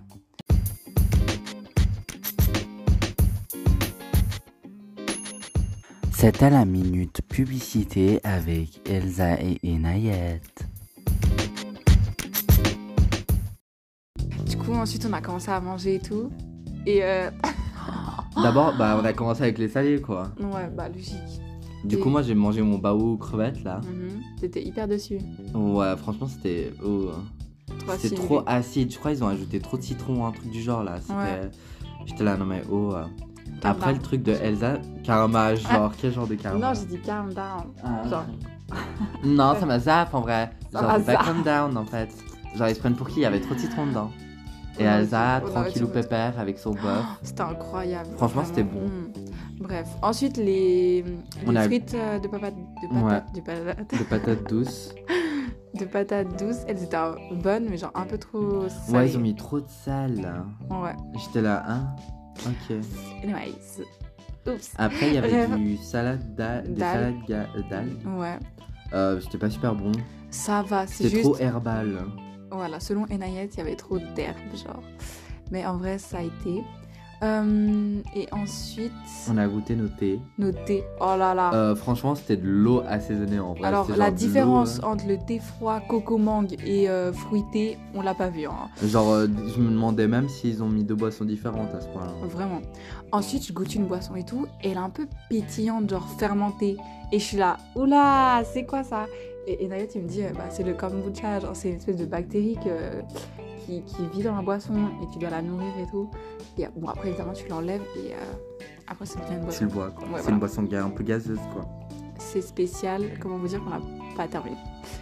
C'était 6.19 6.50
la 6.50 6.66
minute 6.66 7.21
publicité 7.30 8.19
avec 8.25 8.81
Elsa 8.89 9.39
et 9.42 9.57
Enayet. 9.63 10.42
Du 14.45 14.57
coup, 14.57 14.74
ensuite, 14.74 15.07
on 15.10 15.13
a 15.13 15.21
commencé 15.21 15.50
à 15.50 15.62
manger 15.62 15.95
et 15.95 16.00
tout. 16.00 16.30
Et 16.86 17.06
euh, 17.06 17.31
D'abord, 18.44 18.75
bah, 18.77 19.00
on 19.01 19.06
a 19.06 19.13
commencé 19.13 19.44
avec 19.44 19.57
les 19.60 19.69
salés, 19.69 20.01
quoi. 20.01 20.30
ouais, 20.42 20.68
bah, 20.75 20.89
logique. 20.89 21.16
Du 21.86 21.95
Et- 21.95 22.00
coup, 22.01 22.10
moi, 22.10 22.21
j'ai 22.21 22.36
mangé 22.36 22.62
mon 22.63 22.80
bao 22.80 23.16
crevettes, 23.16 23.63
là. 23.63 23.80
Mhm. 23.86 24.21
T'étais 24.42 24.62
hyper 24.62 24.89
dessus. 24.89 25.19
Ouais, 25.54 25.95
franchement, 25.95 26.27
c'était... 26.27 26.74
oh, 26.83 27.12
Trop 27.80 27.94
C'était 27.98 28.16
trop 28.16 28.42
acide. 28.45 28.92
Je 28.92 28.98
crois 29.00 29.13
qu'ils 29.13 29.24
ont 29.24 29.30
ajouté 29.30 29.62
trop 29.62 29.77
de 29.77 29.83
citron 29.83 30.21
ou 30.21 30.25
un 30.25 30.33
truc 30.33 30.50
du 30.50 30.62
genre, 30.62 30.83
là. 30.83 31.00
C'était... 31.00 31.13
Ouais. 31.13 31.50
J'étais 32.06 32.25
là, 32.25 32.36
non 32.36 32.45
mais 32.45 32.62
oh... 32.69 32.92
euh. 32.94 33.06
Après, 33.64 33.94
le 33.94 34.00
truc 34.00 34.24
de 34.24 34.32
Elsa, 34.34 34.78
karma, 35.04 35.56
genre, 35.56 35.92
quel 36.00 36.14
genre 36.14 36.28
de 36.28 36.36
karma 36.36 36.60
Non, 36.60 36.74
j'ai 36.74 36.86
dit 36.98 37.02
calm 37.02 37.34
down. 37.34 37.74
Ah, 37.84 38.08
Genre, 38.10 38.26
Non, 39.24 39.56
ça 39.60 39.66
m'a 39.66 39.80
zap 39.80 40.14
en 40.14 40.22
vrai. 40.22 40.52
Ça 40.72 40.80
Genre, 40.82 40.90
m'a 40.92 41.00
c'est 41.00 41.06
pas 41.16 41.24
calm 41.24 41.44
down 41.44 41.78
en 41.78 41.86
fait. 41.86 42.10
Genre, 42.56 42.68
ils 42.70 42.76
se 42.76 42.80
prennent 42.80 42.96
pour 42.96 43.08
qui? 43.10 43.18
Il 43.20 43.24
y 43.24 43.26
avait 43.26 43.40
trop 43.42 43.54
de 43.56 43.60
citron 43.60 43.88
dedans. 43.88 44.10
Et 44.78 44.84
Ouais, 44.84 44.90
Elsa, 44.90 45.42
ouais, 45.44 45.72
tu 45.74 45.80
vois. 45.80 45.92
pépère 45.92 46.40
avec 46.40 46.58
son 46.58 46.72
bœuf. 46.72 47.06
C'était 47.24 47.42
incroyable. 47.42 48.10
Franchement, 48.18 48.44
c'était 48.46 48.64
bon. 48.64 48.88
Mm. 48.88 49.12
Bref, 49.60 49.88
ensuite 50.02 50.38
les, 50.38 51.04
les 51.46 51.58
a- 51.58 51.64
frites 51.64 51.94
euh, 51.94 52.18
de 52.18 52.28
patates, 52.30 52.54
de 52.56 52.88
patates, 52.88 53.34
de 53.36 53.42
patates, 53.42 53.92
De 54.00 54.04
patates 54.06 54.44
douces. 54.50 54.96
de 55.78 55.84
patates 55.86 56.40
douces, 56.42 56.62
elles 56.68 56.82
étaient 56.82 56.98
bonnes, 57.44 57.68
mais 57.70 57.78
genre 57.78 57.92
un 57.94 58.06
peu 58.06 58.18
trop 58.18 58.62
Ouais, 58.62 58.70
salées. 58.70 59.12
ils 59.12 59.18
ont 59.18 59.22
mis 59.22 59.36
trop 59.36 59.60
de 59.60 59.68
sel 59.68 60.22
là. 60.22 60.46
Ouais. 60.74 60.96
J'étais 61.18 61.42
là, 61.42 61.62
hein? 61.68 61.88
Ok. 62.48 62.78
Anyways. 63.24 63.84
Oups. 64.48 64.72
Après, 64.78 65.08
il 65.10 65.14
y 65.16 65.18
avait 65.18 65.48
Bref. 65.48 65.60
du 65.60 65.78
salade 65.78 66.36
d'a- 66.36 66.62
des 66.62 66.74
Dalle. 66.74 66.94
salades 66.94 67.16
ga- 67.28 67.70
d'algues. 67.70 68.08
Ouais. 68.18 68.40
Euh, 68.94 69.20
C'était 69.22 69.38
pas 69.38 69.50
super 69.50 69.76
bon. 69.76 69.92
Ça 70.32 70.62
va, 70.64 70.88
c'est 70.88 71.04
C'était 71.04 71.10
juste. 71.10 71.24
trop 71.24 71.38
herbal. 71.38 72.00
Voilà, 72.52 72.80
selon 72.80 73.06
Enayet, 73.08 73.50
il 73.54 73.58
y 73.58 73.62
avait 73.62 73.76
trop 73.76 74.00
d'herbe, 74.00 74.38
genre. 74.56 74.82
Mais 75.52 75.66
en 75.66 75.78
vrai, 75.78 75.98
ça 75.98 76.20
a 76.20 76.22
été. 76.24 76.64
Euh, 77.21 78.00
et 78.16 78.27
ensuite, 78.31 78.94
On 79.30 79.38
a 79.38 79.45
goûté 79.48 79.75
nos 79.75 79.89
thés. 79.89 80.19
nos 80.38 80.51
thés. 80.51 80.83
Oh 81.01 81.16
là 81.18 81.33
là. 81.33 81.54
Euh, 81.54 81.75
franchement, 81.75 82.16
c'était 82.16 82.38
de 82.38 82.48
l'eau 82.48 82.81
assaisonnée 82.88 83.39
en 83.39 83.54
vrai. 83.54 83.68
Alors, 83.68 83.89
la 83.95 84.10
différence 84.10 84.80
euh, 84.80 84.88
entre 84.88 85.06
le 85.07 85.18
thé 85.18 85.39
froid, 85.39 85.81
coco 85.81 86.18
mangue 86.18 86.56
et 86.66 86.89
euh, 86.89 87.12
fruité, 87.12 87.77
on 87.94 88.01
l'a 88.01 88.13
pas 88.13 88.30
vu. 88.30 88.45
Hein. 88.45 88.69
Genre, 88.83 89.21
je 89.24 89.60
me 89.60 89.69
demandais 89.69 90.07
même 90.07 90.30
s'ils 90.30 90.63
ont 90.63 90.69
mis 90.69 90.83
deux 90.86 90.95
boissons 90.95 91.25
différentes 91.25 91.74
à 91.75 91.81
ce 91.81 91.88
point-là. 91.88 92.13
Vraiment. 92.30 92.62
Ensuite, 93.12 93.45
je 93.45 93.51
goûte 93.54 93.75
une 93.75 93.85
boisson 93.85 94.16
et 94.16 94.23
tout. 94.23 94.45
Et 94.64 94.69
elle 94.69 94.78
est 94.78 94.78
un 94.78 94.90
peu 94.90 95.07
pétillante, 95.30 95.90
genre 95.90 96.07
fermentée. 96.18 96.78
Et 97.11 97.19
je 97.19 97.23
suis 97.26 97.38
là, 97.38 97.57
oula, 97.76 98.44
c'est 98.54 98.66
quoi 98.66 98.83
ça? 98.83 99.07
Et, 99.50 99.64
et 99.64 99.68
Nayat, 99.68 99.88
il 99.96 100.04
me 100.04 100.08
dit, 100.08 100.24
euh, 100.24 100.30
bah, 100.36 100.46
c'est 100.52 100.62
le 100.64 100.74
kombucha. 100.76 101.40
Genre, 101.40 101.56
c'est 101.56 101.70
une 101.70 101.78
espèce 101.78 101.96
de 101.98 102.06
bactérie 102.06 102.56
que- 102.64 103.02
qui, 103.66 103.82
qui 103.84 104.06
vit 104.14 104.22
dans 104.24 104.36
la 104.36 104.42
boisson 104.44 104.74
et 105.02 105.12
tu 105.12 105.18
dois 105.18 105.32
la 105.32 105.42
nourrir 105.42 105.72
et 105.82 105.90
tout. 105.90 106.10
Et 106.58 106.68
bon, 106.76 106.88
après, 106.88 107.10
évidemment, 107.10 107.34
tu 107.34 107.48
l'enlèves 107.48 107.82
et 107.98 108.14
euh, 108.14 108.64
après, 108.88 109.06
ça 109.08 109.20
devient 109.20 109.34
une 109.34 109.40
Tu 109.40 109.46
boisson. 109.46 109.64
le 109.66 109.70
vois 109.72 109.90
quoi. 109.90 110.04
Ouais, 110.04 110.10
c'est 110.16 110.22
voilà. 110.22 110.30
une 110.34 110.40
boisson 110.40 110.68
un 110.72 110.90
peu 110.90 111.04
gazeuse 111.04 111.40
quoi. 111.54 111.66
C'est 112.20 112.42
spécial. 112.42 113.04
Comment 113.20 113.38
vous 113.38 113.48
dire 113.48 113.64
qu'on 113.64 113.70
n'a 113.72 113.82
pas 114.16 114.28
terminé? 114.28 114.58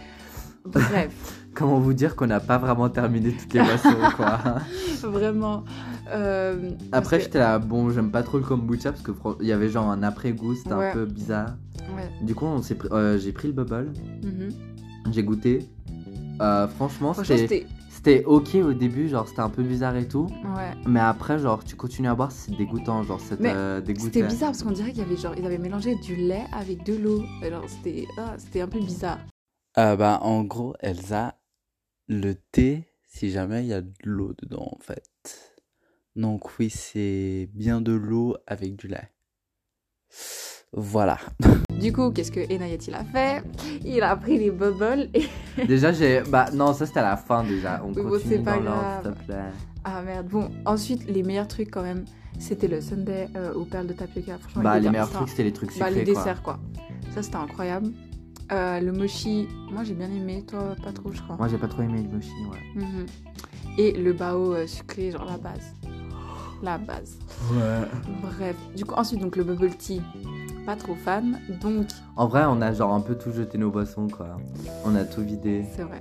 Bref. 0.64 1.44
Comment 1.54 1.78
vous 1.80 1.92
dire 1.94 2.14
qu'on 2.16 2.26
n'a 2.26 2.40
pas 2.40 2.58
vraiment 2.58 2.88
terminé 2.88 3.32
toutes 3.32 3.52
les 3.52 3.60
boissons 3.62 3.96
quoi. 4.16 4.38
Vraiment. 5.02 5.64
Euh, 6.10 6.70
Après 6.92 7.18
que- 7.18 7.24
j'étais 7.24 7.38
là, 7.38 7.58
bon 7.58 7.90
j'aime 7.90 8.10
pas 8.10 8.22
trop 8.22 8.38
le 8.38 8.44
kombucha 8.44 8.92
parce 8.92 9.02
que 9.02 9.12
il 9.40 9.46
y 9.46 9.52
avait 9.52 9.68
genre 9.68 9.88
un 9.90 10.02
après-goût, 10.02 10.54
c'était 10.54 10.72
Ouais. 10.74 10.90
un 10.90 10.92
peu 10.92 11.04
bizarre. 11.06 11.56
Ouais. 11.96 12.08
Du 12.24 12.34
coup 12.34 12.46
on 12.46 12.62
s'est 12.62 12.74
pris- 12.76 12.88
euh, 12.92 13.18
j'ai 13.18 13.32
pris 13.32 13.48
le 13.48 13.54
bubble, 13.54 13.92
Mhm. 14.24 14.50
j'ai 15.12 15.22
goûté. 15.22 15.68
Euh, 16.40 16.68
franchement 16.68 17.12
Franchement, 17.14 17.36
c'était 17.36 17.48
c'était. 17.48 17.66
c'était 17.90 18.24
ok 18.24 18.54
au 18.56 18.72
début, 18.72 19.08
genre 19.08 19.26
c'était 19.28 19.40
un 19.40 19.48
peu 19.50 19.62
bizarre 19.62 19.96
et 19.96 20.06
tout. 20.08 20.26
Ouais. 20.56 20.70
Mais 20.86 21.00
après 21.00 21.38
genre 21.38 21.64
tu 21.64 21.74
continues 21.76 22.08
à 22.08 22.14
boire 22.14 22.30
c'est 22.32 22.56
dégoûtant, 22.56 23.02
genre 23.02 23.20
c'est 23.20 23.38
Mais 23.40 23.52
euh, 23.54 23.80
dégoûté. 23.80 24.04
C'était 24.20 24.26
bizarre 24.28 24.50
parce 24.50 24.62
qu'on 24.62 24.70
dirait 24.70 24.90
qu'il 24.90 25.02
y 25.02 25.04
avait 25.06 25.16
genre 25.16 25.34
ils 25.36 25.44
avaient 25.44 25.58
mélangé 25.58 25.94
du 25.96 26.14
lait 26.16 26.44
avec 26.52 26.84
de 26.84 26.94
l'eau. 26.96 27.22
Genre 27.42 27.64
c'était 27.68 28.06
ah, 28.18 28.34
c'était 28.38 28.60
un 28.60 28.68
peu 28.68 28.78
bizarre. 28.80 29.18
Euh, 29.76 29.94
bah, 29.96 30.18
en 30.22 30.42
gros, 30.44 30.74
Elsa, 30.80 31.34
le 32.08 32.34
thé, 32.34 32.88
si 33.06 33.30
jamais 33.30 33.62
il 33.64 33.68
y 33.68 33.72
a 33.74 33.80
de 33.82 33.92
l'eau 34.04 34.32
dedans, 34.42 34.68
en 34.72 34.78
fait. 34.80 35.04
Donc 36.16 36.58
oui, 36.58 36.70
c'est 36.70 37.48
bien 37.54 37.80
de 37.80 37.92
l'eau 37.92 38.36
avec 38.46 38.76
du 38.76 38.88
lait. 38.88 39.10
Voilà. 40.72 41.18
Du 41.78 41.92
coup, 41.92 42.10
qu'est-ce 42.10 42.32
que 42.32 42.40
Enayet 42.40 42.78
il 42.88 42.94
a 42.94 43.04
fait? 43.04 43.40
Il 43.84 44.02
a 44.02 44.16
pris 44.16 44.36
les 44.36 44.50
bubbles 44.50 45.08
et 45.14 45.28
Déjà 45.68 45.92
j'ai 45.92 46.22
bah 46.28 46.46
non 46.52 46.72
ça 46.74 46.86
c'était 46.86 46.98
à 46.98 47.10
la 47.10 47.16
fin 47.16 47.44
déjà. 47.44 47.80
On 47.84 47.92
Oui, 47.92 48.02
bon, 48.02 48.08
continue 48.10 48.42
pas 48.42 48.56
dans 48.58 48.64
l'ordre 48.64 49.02
s'il 49.04 49.12
te 49.12 49.24
plaît. 49.26 49.50
ah 49.84 50.02
merde. 50.02 50.26
Bon, 50.26 50.50
ensuite 50.66 51.08
les 51.08 51.22
meilleurs 51.22 51.46
trucs 51.46 51.70
quand 51.70 51.82
même, 51.82 52.04
c'était 52.40 52.66
le 52.66 52.80
sundae 52.80 53.28
euh, 53.36 53.54
aux 53.54 53.64
perles 53.64 53.86
de 53.86 53.92
tapioca. 53.92 54.38
Franchement, 54.38 54.62
Bah 54.64 54.80
les 54.80 54.90
meilleurs 54.90 55.08
trucs 55.08 55.28
c'était 55.28 55.44
les 55.44 55.52
trucs 55.52 55.68
Bah 55.78 55.86
sucrés 55.86 56.04
les 56.04 56.12
quoi. 56.12 56.22
desserts 56.24 56.42
quoi. 56.42 56.58
Ça 57.14 57.22
c'était 57.22 57.36
incroyable. 57.36 57.92
Euh, 58.50 58.80
le 58.80 58.90
mochi, 58.90 59.46
moi 59.70 59.84
j'ai 59.84 59.94
bien 59.94 60.10
aimé, 60.10 60.44
toi 60.48 60.74
pas 60.82 60.92
trop 60.92 61.12
je 61.12 61.22
crois. 61.22 61.36
Moi 61.36 61.46
j'ai 61.46 61.58
pas 61.58 61.68
trop 61.68 61.82
aimé 61.82 62.02
le 62.02 62.08
mochi 62.08 62.32
ouais. 62.50 62.82
Mhm. 62.82 63.06
Et 63.78 63.92
le 63.92 64.12
bao 64.14 64.52
euh, 64.54 64.66
sucré, 64.66 65.12
genre 65.12 65.26
la 65.26 65.38
base. 65.38 65.74
La 66.62 66.76
base. 66.78 67.18
Ouais. 67.52 67.88
Bref, 68.22 68.56
du 68.76 68.84
coup, 68.84 68.94
ensuite, 68.94 69.20
donc 69.20 69.36
le 69.36 69.44
bubble 69.44 69.70
tea. 69.76 70.02
pas 70.66 70.76
trop 70.76 70.94
fan. 70.94 71.38
Donc, 71.62 71.86
En 72.16 72.26
vrai, 72.26 72.44
on 72.46 72.60
a 72.60 72.72
genre 72.72 72.92
un 72.92 73.00
peu 73.00 73.14
tout 73.16 73.32
jeté 73.32 73.58
nos 73.58 73.70
boissons, 73.70 74.08
quoi. 74.08 74.36
On 74.84 74.94
a 74.96 75.04
tout 75.04 75.22
vidé. 75.22 75.64
c'est 75.74 75.82
vrai. 75.84 76.00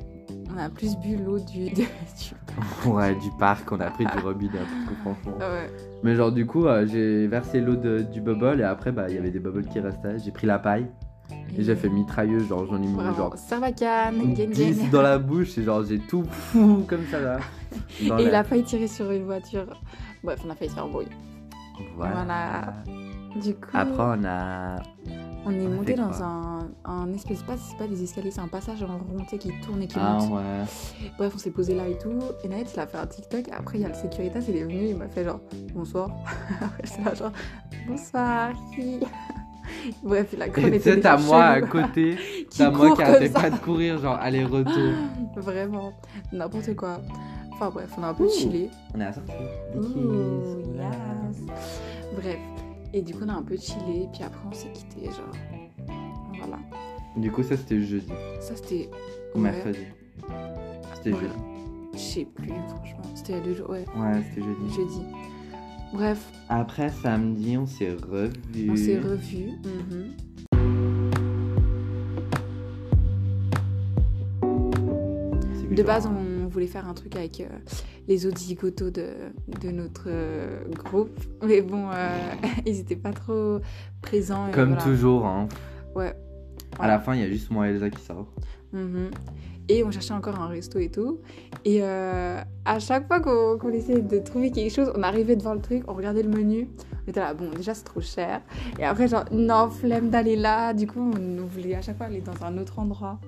On 0.53 0.57
a 0.59 0.69
plus 0.69 0.97
bu 0.97 1.15
l'eau 1.17 1.37
du, 1.39 1.69
de- 1.69 1.75
du- 1.75 2.89
Ouais, 2.89 3.13
du 3.15 3.29
parc, 3.37 3.71
on 3.71 3.79
a 3.79 3.91
pris 3.91 4.05
du 4.05 4.17
robinet, 4.23 4.51
parce 4.57 4.89
que 4.89 4.95
franchement. 5.01 5.37
Ouais. 5.39 5.69
Mais 6.03 6.15
genre, 6.15 6.31
du 6.31 6.45
coup, 6.47 6.65
euh, 6.65 6.87
j'ai 6.87 7.27
versé 7.27 7.61
l'eau 7.61 7.75
de- 7.75 7.99
du 8.01 8.19
bubble 8.21 8.59
et 8.59 8.63
après, 8.63 8.91
bah, 8.91 9.05
il 9.09 9.15
y 9.15 9.17
avait 9.19 9.29
des 9.31 9.39
bubbles 9.39 9.65
qui 9.65 9.79
restaient. 9.79 10.17
J'ai 10.17 10.31
pris 10.31 10.47
la 10.47 10.57
paille 10.57 10.87
et 11.55 11.63
j'ai 11.63 11.75
fait 11.75 11.89
mitrailleuse, 11.89 12.47
genre, 12.47 12.65
j'en 12.65 12.77
ai 12.81 12.87
mis 12.87 12.95
genre 13.15 13.37
Sarbacane, 13.37 14.33
gang 14.33 14.49
10 14.49 14.79
gang. 14.79 14.89
dans 14.89 15.01
la 15.03 15.19
bouche 15.19 15.57
et 15.59 15.63
genre, 15.63 15.83
j'ai 15.83 15.99
tout 15.99 16.23
fou 16.29 16.83
comme 16.87 17.05
ça 17.11 17.19
là. 17.19 17.37
Et 18.01 18.05
il 18.05 18.29
la- 18.31 18.39
a 18.39 18.43
failli 18.43 18.63
tirer 18.63 18.87
sur 18.87 19.11
une 19.11 19.25
voiture. 19.25 19.65
Bref, 20.23 20.39
on 20.45 20.49
a 20.49 20.55
failli 20.55 20.69
se 20.69 20.75
faire 20.75 20.87
brouiller. 20.87 21.09
Voilà. 21.95 22.13
Voilà. 22.15 22.73
Du 23.41 23.53
coup, 23.53 23.69
Après, 23.73 23.93
on 24.03 24.23
a. 24.25 24.77
on 25.45 25.51
est 25.51 25.67
monté 25.67 25.93
dans 25.93 26.23
un, 26.23 26.67
un 26.85 27.13
espèce, 27.13 27.43
pas, 27.43 27.55
c'est 27.55 27.77
pas 27.77 27.85
des 27.87 28.01
escaliers, 28.01 28.31
c'est 28.31 28.41
un 28.41 28.47
passage 28.47 28.81
en 28.81 28.97
rond 28.97 29.23
qui 29.29 29.51
tourne 29.61 29.83
et 29.83 29.87
qui 29.87 29.97
Ah 30.01 30.17
monte. 30.19 30.31
ouais. 30.33 31.09
Bref, 31.19 31.33
on 31.35 31.37
s'est 31.37 31.51
posé 31.51 31.75
là 31.75 31.87
et 31.87 31.97
tout. 31.99 32.17
Et 32.43 32.47
Naët, 32.47 32.71
il 32.73 32.79
a 32.79 32.87
fait 32.87 32.97
un 32.97 33.05
TikTok. 33.05 33.45
Après, 33.55 33.77
il 33.77 33.81
y 33.81 33.85
a 33.85 33.89
le 33.89 33.93
Securitas, 33.93 34.39
il 34.49 34.55
est 34.57 34.63
venu, 34.63 34.87
il 34.89 34.95
m'a 34.97 35.07
fait 35.07 35.23
genre 35.23 35.39
bonsoir. 35.75 36.09
J'étais 36.83 37.03
là 37.03 37.13
genre 37.13 37.31
bonsoir. 37.87 38.49
Bref, 40.03 40.29
il 40.33 40.41
a 40.41 40.49
cru 40.49 40.71
tu 40.71 40.79
sais, 40.79 40.99
t'as 40.99 41.17
moi 41.17 41.43
à 41.43 41.61
côté, 41.61 42.17
qui 42.49 42.57
t'as 42.57 42.71
moi 42.71 42.95
qui 42.95 43.03
arrêtait 43.03 43.29
pas 43.29 43.49
de 43.49 43.57
courir, 43.57 43.99
genre 43.99 44.15
aller-retour. 44.19 44.93
Vraiment, 45.35 45.93
n'importe 46.31 46.75
quoi. 46.75 47.01
Enfin 47.59 47.71
bref, 47.71 47.89
on 47.97 48.03
a 48.03 48.09
un 48.09 48.13
peu 48.13 48.25
Ouh. 48.25 48.29
chillé. 48.29 48.69
On 48.93 48.99
est 48.99 49.05
à 49.05 49.13
sortir. 49.13 49.33
Ouh, 49.75 49.81
yes. 50.75 51.41
Bref, 52.15 52.37
et 52.93 53.01
du 53.01 53.13
coup, 53.15 53.21
on 53.25 53.29
a 53.29 53.33
un 53.33 53.41
peu 53.41 53.57
chillé. 53.57 54.07
Puis 54.13 54.21
après, 54.23 54.39
on 54.47 54.53
s'est 54.53 54.71
quitté. 54.71 55.05
Genre, 55.05 55.87
voilà. 56.37 56.59
Du 57.15 57.31
coup, 57.31 57.41
ça 57.41 57.57
c'était 57.57 57.81
jeudi. 57.81 58.11
Ça, 58.39 58.55
c'était. 58.55 58.89
Ou 59.33 59.37
ouais, 59.39 59.43
mercredi. 59.51 59.79
C'était 60.95 61.13
Ouais. 61.13 61.19
jeudi. 61.21 61.33
Je 61.93 61.97
sais 61.99 62.25
plus, 62.25 62.49
franchement. 62.67 63.01
C'était 63.15 63.33
il 63.33 63.37
y 63.37 63.41
a 63.41 63.43
deux 63.43 63.53
jours. 63.55 63.69
Ouais, 63.71 63.85
Ouais, 63.97 64.21
c'était 64.29 64.45
jeudi. 64.45 64.75
jeudi. 64.75 65.01
Bref, 65.93 66.31
Après 66.49 66.89
samedi, 66.89 67.57
on 67.57 67.65
s'est 67.65 67.89
revus. 67.93 68.69
on 68.69 68.75
s'est 68.75 68.99
revus. 68.99 69.51
Mhm. 69.63 70.13
De 75.75 75.83
base, 75.83 76.07
on 76.07 76.26
voulait 76.57 76.65
faire 76.67 76.89
un 76.89 76.95
truc 76.95 77.15
avec 77.15 77.39
euh, 77.39 77.45
les 78.07 78.25
autres 78.25 78.39
zigotos 78.39 78.89
de, 78.89 79.09
de 79.61 79.69
notre 79.69 80.05
euh, 80.07 80.63
groupe. 80.69 81.11
Mais 81.45 81.61
bon, 81.61 81.87
euh, 81.93 82.07
ils 82.65 82.79
étaient 82.79 82.95
pas 82.95 83.13
trop 83.13 83.59
présents. 84.01 84.47
et 84.47 84.51
Comme 84.51 84.69
voilà. 84.69 84.83
toujours, 84.83 85.27
hein. 85.27 85.47
Ouais. 85.95 86.15
À 86.79 86.87
la 86.87 86.97
fin, 86.99 87.13
il 87.13 87.21
y 87.21 87.23
a 87.23 87.29
juste 87.29 87.51
moi 87.51 87.67
et 87.67 87.71
Elsa 87.71 87.91
qui 87.91 88.01
sortent. 88.01 88.27
Mhm. 88.73 89.11
Et 89.69 89.83
on 89.83 89.91
cherchait 89.91 90.13
encore 90.15 90.39
un 90.39 90.47
resto 90.47 90.79
et 90.79 90.89
tout. 90.89 91.19
Et 91.65 91.83
à 91.83 92.79
chaque 92.79 93.05
fois 93.07 93.19
qu'on 93.19 93.57
qu'on 93.59 93.69
essayait 93.69 94.01
de 94.01 94.17
trouver 94.19 94.49
quelque 94.51 94.73
chose, 94.73 94.91
on 94.95 95.03
arrivait 95.03 95.35
devant 95.35 95.53
le 95.53 95.59
truc, 95.61 95.83
on 95.87 95.93
regardait 95.93 96.23
le 96.23 96.29
menu. 96.29 96.69
On 97.05 97.09
était 97.09 97.19
là, 97.19 97.33
bon, 97.33 97.49
déjà 97.55 97.73
c'est 97.73 97.83
trop 97.83 97.99
cher. 98.01 98.41
Et 98.79 98.85
après, 98.85 99.07
genre, 99.09 99.25
non, 99.31 99.69
flemme 99.69 100.09
d'aller 100.09 100.37
là. 100.37 100.73
Du 100.73 100.87
coup, 100.87 101.01
on, 101.01 101.41
on 101.43 101.45
voulait 101.45 101.75
à 101.75 101.81
chaque 101.81 101.97
fois 101.97 102.05
aller 102.05 102.21
dans 102.21 102.45
un 102.45 102.57
autre 102.57 102.79
endroit. 102.79 103.19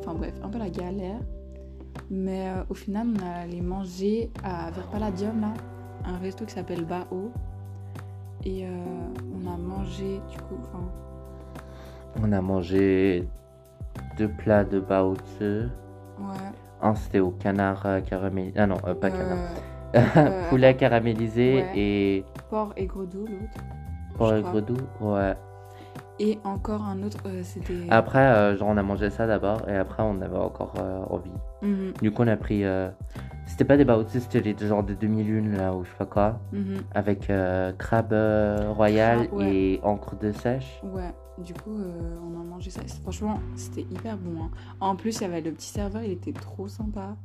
Enfin 0.00 0.14
bref, 0.14 0.34
un 0.42 0.48
peu 0.48 0.58
la 0.58 0.70
galère. 0.70 1.20
Mais 2.10 2.48
euh, 2.48 2.62
au 2.68 2.74
final, 2.74 3.06
on 3.16 3.40
allé 3.42 3.60
manger 3.60 4.30
à, 4.42 4.70
vers 4.70 4.86
Palladium, 4.88 5.40
là, 5.40 5.52
un 6.04 6.18
resto 6.18 6.44
qui 6.44 6.54
s'appelle 6.54 6.84
Bao. 6.84 7.30
Et 8.44 8.66
euh, 8.66 8.68
on 9.34 9.46
a 9.46 9.56
mangé, 9.56 10.20
du 10.30 10.36
coup, 10.38 10.56
enfin, 10.62 10.82
On 12.22 12.32
a 12.32 12.40
mangé 12.40 13.28
deux 14.18 14.28
plats 14.28 14.64
de 14.64 14.80
baozi. 14.80 15.20
ouais. 15.40 15.68
Un 16.82 16.94
c'était 16.94 17.20
au 17.20 17.30
canard 17.30 17.82
euh, 17.84 18.00
caramélisé. 18.00 18.58
Ah 18.58 18.66
non, 18.66 18.78
euh, 18.86 18.94
pas 18.94 19.10
canard. 19.10 19.50
Poulet 20.48 20.74
caramélisé 20.76 21.56
Ouais. 21.56 21.72
et 21.78 22.24
porc 22.48 22.72
et 22.76 22.86
gredou, 22.86 23.26
l'autre. 23.26 23.64
porc 24.16 24.34
et 24.34 24.42
gredou. 24.42 24.76
Ouais. 25.00 25.34
Et 26.22 26.38
encore 26.44 26.82
un 26.84 27.02
autre, 27.02 27.16
euh, 27.24 27.40
c'était. 27.42 27.86
Après, 27.88 28.18
euh, 28.20 28.54
genre, 28.56 28.68
on 28.68 28.76
a 28.76 28.82
mangé 28.82 29.08
ça 29.08 29.26
d'abord 29.26 29.66
et 29.68 29.74
après, 29.74 30.02
on 30.02 30.20
avait 30.20 30.36
encore 30.36 30.74
euh, 30.78 31.00
envie. 31.08 31.30
Mhm, 31.62 31.94
Du 32.02 32.10
coup, 32.12 32.22
on 32.22 32.28
a 32.28 32.36
pris. 32.36 32.62
euh, 32.64 32.90
C'était 33.46 33.64
pas 33.64 33.78
des 33.78 33.86
baozi, 33.86 34.20
c'était 34.20 34.40
les 34.40 34.54
genre 34.58 34.82
des 34.82 34.94
demi-lunes 34.96 35.56
là 35.56 35.74
ou 35.74 35.82
je 35.84 35.88
sais 35.90 35.96
pas 35.96 36.04
quoi. 36.06 36.40
mhm. 36.52 36.82
Avec 36.94 37.30
euh, 37.30 37.72
crabe 37.72 38.12
euh, 38.12 38.70
royal 38.70 39.28
ouais. 39.32 39.54
et 39.54 39.80
encre 39.82 40.14
de 40.18 40.30
sèche. 40.32 40.80
Ouais, 40.84 41.10
du 41.38 41.54
coup, 41.54 41.78
euh, 41.78 42.18
on 42.22 42.38
a 42.38 42.44
mangé 42.44 42.68
ça. 42.68 42.82
Franchement, 43.02 43.40
c'était 43.56 43.82
hyper 43.90 44.18
bon. 44.18 44.42
hein. 44.44 44.50
En 44.80 44.96
plus, 44.96 45.16
il 45.16 45.22
y 45.22 45.24
avait 45.24 45.40
le 45.40 45.52
petit 45.52 45.68
serveur, 45.68 46.02
il 46.02 46.12
était 46.12 46.32
trop 46.34 46.68
sympa. 46.68 47.16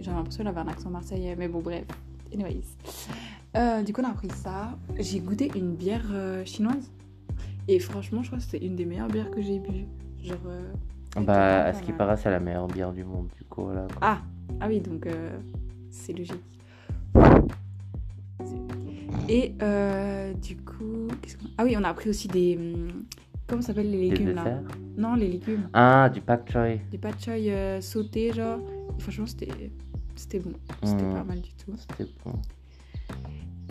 J'avais 0.00 0.16
l'impression 0.16 0.44
qu'il 0.44 0.48
avait 0.48 0.60
un 0.60 0.68
accent 0.68 0.88
marseillais, 0.90 1.34
mais 1.36 1.48
bon, 1.48 1.60
bref. 1.60 1.84
Anyways. 2.32 2.62
Euh, 3.56 3.82
du 3.82 3.92
coup, 3.92 4.02
on 4.04 4.08
a 4.10 4.14
pris 4.14 4.30
ça. 4.30 4.70
J'ai 4.98 5.18
goûté 5.20 5.50
une 5.56 5.74
bière 5.74 6.06
euh, 6.12 6.44
chinoise. 6.44 6.90
Et 7.68 7.78
franchement, 7.78 8.22
je 8.22 8.28
crois 8.28 8.38
que 8.38 8.44
c'était 8.44 8.64
une 8.64 8.76
des 8.76 8.84
meilleures 8.84 9.08
bières 9.08 9.30
que 9.30 9.40
j'ai 9.40 9.58
bu. 9.58 9.86
Genre. 10.22 10.36
euh, 10.46 10.72
Bah, 11.22 11.64
à 11.66 11.72
ce 11.74 11.82
qui 11.82 11.92
paraît, 11.92 12.16
c'est 12.16 12.30
la 12.30 12.40
meilleure 12.40 12.66
bière 12.66 12.92
du 12.92 13.04
monde, 13.04 13.28
du 13.38 13.44
coup, 13.44 13.62
quoi. 13.62 13.86
Ah, 14.00 14.20
ah 14.60 14.66
oui, 14.68 14.80
donc 14.80 15.06
euh, 15.06 15.38
c'est 15.90 16.12
logique. 16.12 16.42
Et 19.28 19.54
euh, 19.62 20.32
du 20.34 20.56
coup, 20.56 21.08
ah 21.56 21.64
oui, 21.64 21.74
on 21.78 21.84
a 21.84 21.94
pris 21.94 22.10
aussi 22.10 22.28
des 22.28 22.56
hum, 22.58 23.04
comment 23.46 23.62
ça 23.62 23.68
s'appelle 23.68 23.90
les 23.90 24.10
Des 24.10 24.16
légumes 24.16 24.34
là 24.34 24.44
desserts 24.44 24.62
Non, 24.98 25.14
les 25.14 25.28
légumes, 25.28 25.68
Ah, 25.72 26.10
du 26.12 26.20
pak 26.20 26.50
choi. 26.52 26.76
des 26.90 26.98
pâtes 26.98 27.24
choy 27.24 27.50
euh, 27.50 27.80
sautés 27.80 28.32
genre. 28.32 28.58
Franchement, 28.98 29.26
c'était 29.26 29.48
c'était 30.14 30.38
bon, 30.40 30.52
c'était 30.82 31.02
Mm. 31.04 31.14
pas 31.14 31.24
mal 31.24 31.40
du 31.40 31.50
tout. 31.54 31.72
C'était 31.76 32.10
bon. 32.24 32.32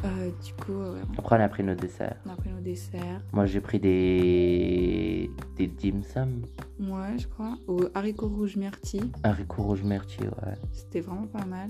Euh, 0.05 0.29
du 0.45 0.53
coup, 0.53 0.73
ouais, 0.73 0.99
Après, 1.17 1.37
on 1.37 1.43
a 1.43 1.47
pris 1.47 1.63
nos 1.63 1.75
desserts. 1.75 2.17
on 2.25 2.29
a 2.31 2.35
pris 2.35 2.49
nos 2.49 2.59
desserts. 2.59 3.21
Moi, 3.31 3.45
j'ai 3.45 3.61
pris 3.61 3.79
des. 3.79 5.31
des 5.55 5.67
dim 5.67 6.01
sum. 6.03 6.41
Ouais, 6.79 7.17
je 7.17 7.27
crois. 7.27 7.55
Au 7.67 7.85
haricots 7.93 8.27
rouges 8.27 8.57
myrtille, 8.57 9.11
Haricots 9.23 9.63
rouges 9.63 9.83
myrtille, 9.83 10.25
ouais. 10.27 10.55
c'était 10.73 10.99
vraiment 10.99 11.27
pas 11.27 11.45
mal. 11.45 11.69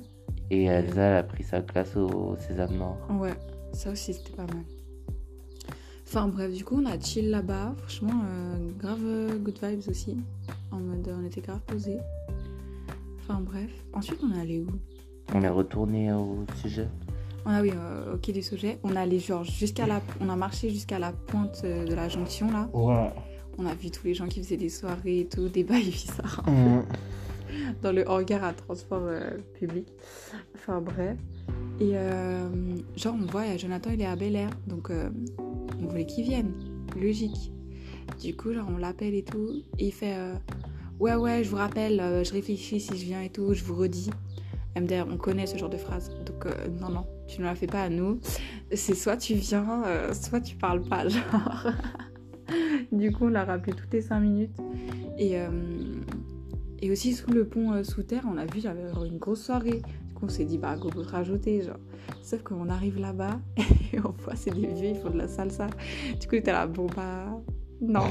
Et 0.50 0.64
Elsa, 0.66 1.02
elle 1.02 1.18
a 1.18 1.24
pris 1.24 1.44
sa 1.44 1.62
glace 1.62 1.96
au 1.96 2.36
sésame 2.40 2.76
noir. 2.76 2.98
Ouais, 3.20 3.34
ça 3.72 3.92
aussi 3.92 4.14
c'était 4.14 4.36
pas 4.36 4.48
mal. 4.48 4.64
Enfin 6.08 6.28
bref, 6.28 6.52
du 6.54 6.64
coup 6.64 6.80
on 6.80 6.86
a 6.86 7.00
chill 7.00 7.30
là-bas, 7.32 7.74
franchement 7.78 8.22
euh, 8.26 8.70
grave 8.78 9.00
euh, 9.04 9.38
good 9.40 9.58
vibes 9.64 9.88
aussi. 9.90 10.18
En 10.72 10.78
mode 10.80 11.10
on 11.20 11.26
était 11.26 11.42
grave 11.42 11.62
posés. 11.66 11.98
Enfin 13.20 13.40
bref, 13.42 13.72
ensuite 13.94 14.20
on 14.24 14.32
est 14.36 14.40
allé 14.40 14.60
où? 14.60 14.68
On 15.34 15.42
est 15.42 15.50
retourné 15.50 16.12
au 16.14 16.44
sujet. 16.62 16.88
Ah 17.46 17.62
oui, 17.62 17.72
euh, 17.76 18.18
quai 18.22 18.32
du 18.32 18.42
Sauget. 18.42 18.80
On 18.84 18.96
allé 18.96 19.20
genre 19.20 19.44
jusqu'à 19.44 19.86
la, 19.86 20.02
on 20.22 20.30
a 20.30 20.36
marché 20.36 20.70
jusqu'à 20.70 20.98
la 20.98 21.12
pointe 21.12 21.62
euh, 21.66 21.86
de 21.86 21.94
la 21.94 22.08
jonction 22.08 22.50
là. 22.50 22.70
Ouais. 22.74 23.12
On 23.58 23.66
a 23.66 23.76
vu 23.76 23.92
tous 23.92 24.06
les 24.06 24.14
gens 24.14 24.28
qui 24.28 24.42
faisaient 24.42 24.58
des 24.58 24.70
soirées 24.70 25.20
et 25.22 25.26
tout, 25.26 25.50
des 25.50 25.64
bails 25.64 25.84
bizarres 25.92 26.44
dans 27.84 27.92
le 27.92 28.10
hangar 28.10 28.44
à 28.44 28.54
transport 28.54 29.04
euh, 29.04 29.38
public. 29.60 29.88
Enfin 30.56 30.82
bref. 30.82 31.18
Et 31.80 31.92
euh, 31.96 32.48
genre 32.96 33.16
on 33.22 33.26
voit, 33.26 33.58
Jonathan 33.58 33.92
il 33.92 34.02
est 34.02 34.06
à 34.06 34.16
Bel 34.16 34.36
Air, 34.36 34.50
donc 34.68 34.90
on 34.90 35.88
voulait 35.88 36.06
qu'il 36.06 36.24
vienne, 36.24 36.54
logique. 36.96 37.52
Du 38.22 38.36
coup 38.36 38.54
genre 38.54 38.68
on 38.74 38.78
l'appelle 38.78 39.14
et 39.14 39.24
tout, 39.24 39.64
et 39.78 39.88
il 39.88 39.92
fait 39.92 40.16
ouais 41.00 41.16
ouais 41.16 41.44
je 41.44 41.50
vous 41.50 41.58
rappelle, 41.58 41.98
je 42.24 42.32
réfléchis 42.32 42.80
si 42.80 42.98
je 42.98 43.06
viens 43.06 43.22
et 43.22 43.30
tout, 43.30 43.54
je 43.54 43.64
vous 43.64 43.76
redis. 43.76 44.12
MDR, 44.76 45.06
on 45.12 45.18
connaît 45.18 45.46
ce 45.46 45.58
genre 45.58 45.70
de 45.70 45.78
phrase, 45.78 46.12
donc 46.26 46.46
non 46.80 46.90
non, 46.90 47.06
tu 47.34 47.42
ne 47.42 47.46
la 47.46 47.56
fais 47.56 47.68
pas 47.68 47.84
à 47.84 47.90
nous. 47.90 48.20
C'est 48.74 48.96
soit 48.96 49.18
tu 49.18 49.34
viens, 49.34 49.84
euh, 49.86 50.14
soit 50.14 50.42
tu 50.42 50.56
parles 50.56 50.82
pas, 50.82 51.08
genre. 51.10 51.68
du 52.92 53.12
coup 53.12 53.26
on 53.26 53.30
l'a 53.30 53.44
rappelé 53.44 53.74
toutes 53.74 53.92
les 53.92 54.02
5 54.02 54.20
minutes. 54.20 54.58
Et, 55.18 55.40
euh, 55.40 55.50
et 56.80 56.92
aussi 56.92 57.14
sous 57.14 57.32
le 57.32 57.48
pont 57.48 57.72
euh, 57.74 57.84
sous 57.84 58.04
terre, 58.04 58.24
on 58.32 58.38
a 58.38 58.46
vu, 58.46 58.60
il 58.60 58.66
y 58.66 59.08
une 59.08 59.18
grosse 59.18 59.44
soirée. 59.44 59.82
Du 60.08 60.14
coup, 60.14 60.26
on 60.26 60.30
s'est 60.30 60.46
dit, 60.46 60.58
bah, 60.58 60.76
go 60.76 60.90
peut 60.90 61.04
te 61.04 61.10
rajouter, 61.10 61.62
genre. 61.62 61.78
Sauf 62.22 62.44
qu'on 62.44 62.70
arrive 62.70 63.00
là-bas 63.00 63.40
et 63.58 64.00
on 64.00 64.12
voit, 64.12 64.36
c'est 64.36 64.52
des 64.52 64.68
vieux, 64.68 64.90
ils 64.90 64.96
font 64.96 65.10
de 65.10 65.18
la 65.18 65.28
salsa. 65.28 65.68
Du 66.20 66.28
coup, 66.28 66.36
t'es 66.44 66.52
là, 66.52 66.68
bon, 66.68 66.88
bah, 66.96 67.26
non. 67.82 68.10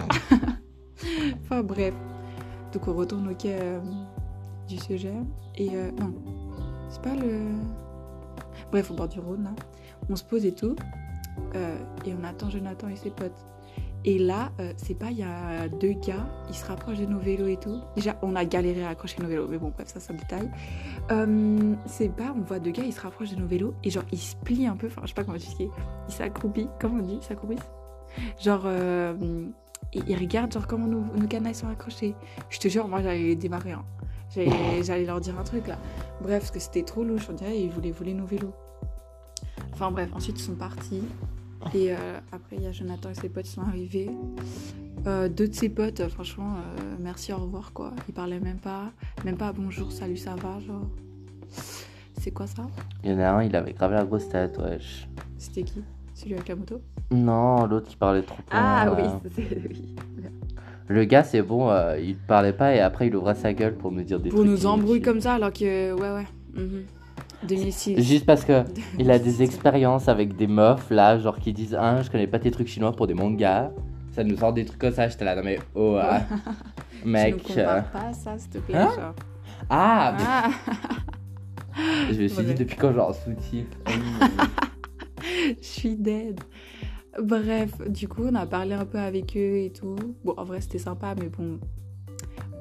enfin, 1.42 1.62
bref. 1.62 1.94
Donc, 2.72 2.88
on 2.88 2.94
retourne 2.94 3.28
au 3.28 3.34
quai 3.34 3.58
du 4.68 4.78
sujet. 4.78 5.14
Et 5.56 5.70
non, 5.70 6.14
c'est 6.88 7.02
pas 7.02 7.14
le. 7.14 7.50
Bref, 8.72 8.90
au 8.90 8.94
bord 8.94 9.08
du 9.08 9.20
Rhône, 9.20 9.44
là. 9.44 9.50
On 10.10 10.16
se 10.16 10.24
pose 10.24 10.44
et 10.44 10.52
tout. 10.52 10.74
Euh, 11.54 11.76
et 12.04 12.14
on 12.18 12.24
attend 12.24 12.50
Jonathan 12.50 12.88
et 12.88 12.96
ses 12.96 13.10
potes. 13.10 13.46
Et 14.04 14.18
là, 14.18 14.50
euh, 14.58 14.72
c'est 14.76 14.94
pas, 14.94 15.10
il 15.12 15.18
y 15.18 15.22
a 15.22 15.68
deux 15.68 15.92
gars, 15.92 16.26
ils 16.48 16.54
se 16.54 16.66
rapprochent 16.66 16.98
de 16.98 17.06
nos 17.06 17.20
vélos 17.20 17.46
et 17.46 17.56
tout. 17.56 17.80
Déjà, 17.94 18.18
on 18.22 18.34
a 18.34 18.44
galéré 18.44 18.82
à 18.84 18.88
accrocher 18.88 19.22
nos 19.22 19.28
vélos, 19.28 19.46
mais 19.48 19.58
bon, 19.58 19.70
bref, 19.70 19.86
ça, 19.88 20.00
c'est 20.00 20.12
un 20.12 20.16
détail. 20.16 20.50
Euh, 21.12 21.74
c'est 21.86 22.08
pas, 22.08 22.34
on 22.36 22.40
voit 22.40 22.58
deux 22.58 22.72
gars, 22.72 22.82
ils 22.84 22.92
se 22.92 23.00
rapprochent 23.00 23.30
de 23.30 23.40
nos 23.40 23.46
vélos 23.46 23.74
et 23.84 23.90
genre, 23.90 24.02
ils 24.10 24.18
se 24.18 24.34
plient 24.36 24.66
un 24.66 24.76
peu, 24.76 24.88
enfin, 24.88 25.02
je 25.04 25.08
sais 25.08 25.14
pas 25.14 25.22
comment 25.22 25.36
expliquer. 25.36 25.70
Ils 26.08 26.14
s'accroupissent, 26.14 26.68
comment 26.80 26.96
on 26.96 27.06
dit 27.06 27.18
Ils 27.20 27.24
s'accroupissent 27.24 27.70
Genre, 28.40 28.62
euh, 28.64 29.14
ils, 29.92 30.16
regardent 30.16 30.52
genre 30.52 30.66
comment 30.66 30.86
nos, 30.86 31.04
nos 31.16 31.26
canailles 31.28 31.54
sont 31.54 31.68
accrochées. 31.68 32.16
Je 32.50 32.58
te 32.58 32.66
jure, 32.68 32.88
moi 32.88 33.02
j'allais 33.02 33.36
démarrer. 33.36 33.72
hein. 33.72 33.84
J'allais 34.34 35.04
leur 35.04 35.20
dire 35.20 35.38
un 35.38 35.44
truc 35.44 35.66
là. 35.66 35.76
Bref, 36.22 36.40
parce 36.40 36.50
que 36.50 36.58
c'était 36.58 36.82
trop 36.82 37.04
louche, 37.04 37.28
on 37.30 37.34
dirait 37.34 37.60
ils 37.60 37.70
voulaient 37.70 37.90
voler 37.90 38.14
nos 38.14 38.24
vélos. 38.24 38.54
Enfin 39.82 39.90
bref, 39.90 40.10
ensuite 40.14 40.38
ils 40.38 40.44
sont 40.44 40.54
partis. 40.54 41.02
Et 41.74 41.90
euh, 41.92 41.96
après, 42.30 42.54
il 42.54 42.62
y 42.62 42.66
a 42.68 42.70
Jonathan 42.70 43.10
et 43.10 43.14
ses 43.14 43.28
potes 43.28 43.46
qui 43.46 43.50
sont 43.50 43.62
arrivés. 43.62 44.12
Euh, 45.08 45.28
deux 45.28 45.48
de 45.48 45.54
ses 45.54 45.68
potes, 45.70 45.98
euh, 45.98 46.08
franchement, 46.08 46.54
euh, 46.54 46.82
merci, 47.00 47.32
au 47.32 47.38
revoir 47.38 47.72
quoi. 47.72 47.92
Ils 48.08 48.14
parlaient 48.14 48.38
même 48.38 48.58
pas. 48.58 48.92
Même 49.24 49.36
pas 49.36 49.52
bonjour, 49.52 49.90
salut, 49.90 50.16
ça 50.16 50.36
va, 50.36 50.60
genre. 50.60 50.86
C'est 52.20 52.30
quoi 52.30 52.46
ça? 52.46 52.62
Il 53.02 53.10
y 53.10 53.14
en 53.14 53.18
a 53.18 53.30
un, 53.30 53.42
il 53.42 53.56
avait 53.56 53.72
grave 53.72 53.90
la 53.90 54.04
grosse 54.04 54.28
tête, 54.28 54.56
wesh. 54.58 55.08
C'était 55.36 55.64
qui? 55.64 55.82
Celui 56.14 56.34
avec 56.34 56.46
la 56.46 56.54
moto? 56.54 56.80
Non, 57.10 57.66
l'autre 57.66 57.88
qui 57.88 57.96
parlait 57.96 58.22
trop. 58.22 58.38
Ah 58.52 58.94
oui, 58.96 59.02
c'est 59.34 59.68
oui. 59.68 59.96
Le 60.86 61.04
gars, 61.06 61.24
c'est 61.24 61.42
bon, 61.42 61.72
il 62.00 62.16
parlait 62.18 62.52
pas 62.52 62.72
et 62.72 62.78
après 62.78 63.08
il 63.08 63.16
ouvrait 63.16 63.34
sa 63.34 63.52
gueule 63.52 63.74
pour 63.74 63.90
nous 63.90 64.04
dire 64.04 64.20
des 64.20 64.30
Pour 64.30 64.38
trucs. 64.44 64.48
nous 64.48 64.64
embrouiller 64.64 65.02
comme 65.02 65.20
ça 65.20 65.34
alors 65.34 65.52
que. 65.52 65.92
Ouais, 65.92 66.12
ouais. 66.12 66.26
Mhm. 66.54 66.84
2006. 67.48 68.00
Juste 68.00 68.26
parce 68.26 68.44
que 68.44 68.64
il 68.98 69.10
a 69.10 69.18
des 69.18 69.24
2006. 69.24 69.42
expériences 69.42 70.08
avec 70.08 70.36
des 70.36 70.46
meufs 70.46 70.90
là, 70.90 71.18
genre 71.18 71.38
qui 71.38 71.52
disent 71.52 71.76
Ah, 71.78 72.02
je 72.02 72.10
connais 72.10 72.26
pas 72.26 72.38
tes 72.38 72.50
trucs 72.50 72.68
chinois 72.68 72.92
pour 72.92 73.06
des 73.06 73.14
mangas. 73.14 73.70
Ça 74.12 74.24
nous 74.24 74.36
sort 74.36 74.52
des 74.52 74.64
trucs 74.64 74.78
comme 74.78 74.92
ça, 74.92 75.08
j'étais 75.08 75.24
là, 75.24 75.34
non 75.34 75.42
mais 75.42 75.58
oh, 75.74 75.96
ah, 76.00 76.20
mec. 77.04 77.34
nous 77.48 77.58
euh, 77.58 77.80
compares 77.80 77.90
pas 77.92 78.12
ça, 78.12 78.38
s'il 78.38 78.50
te 78.50 78.58
plaît. 78.58 78.76
Hein? 78.76 78.90
genre. 78.94 79.14
Ah, 79.70 80.14
mais 80.18 80.24
Ah, 80.26 80.50
je 82.12 82.22
me 82.22 82.28
suis 82.28 82.44
dit 82.44 82.54
depuis 82.54 82.76
quand 82.76 82.92
genre 82.92 83.14
sous-titre. 83.14 83.76
je 85.26 85.54
suis 85.66 85.96
dead. 85.96 86.40
Bref, 87.22 87.72
du 87.88 88.08
coup, 88.08 88.24
on 88.30 88.34
a 88.34 88.46
parlé 88.46 88.74
un 88.74 88.84
peu 88.84 88.98
avec 88.98 89.36
eux 89.36 89.58
et 89.58 89.72
tout. 89.72 89.96
Bon, 90.24 90.34
en 90.36 90.44
vrai, 90.44 90.60
c'était 90.60 90.78
sympa, 90.78 91.14
mais 91.18 91.28
bon. 91.28 91.58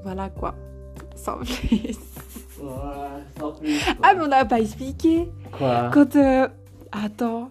Voilà 0.03 0.29
quoi. 0.29 0.55
Sans 1.15 1.37
plus. 1.37 1.97
Ah, 4.03 4.13
mais 4.15 4.21
on 4.23 4.27
n'a 4.27 4.45
pas 4.45 4.59
expliqué. 4.59 5.29
Quoi 5.57 5.89
Quand. 5.93 6.15
euh, 6.15 6.47
Attends. 6.91 7.49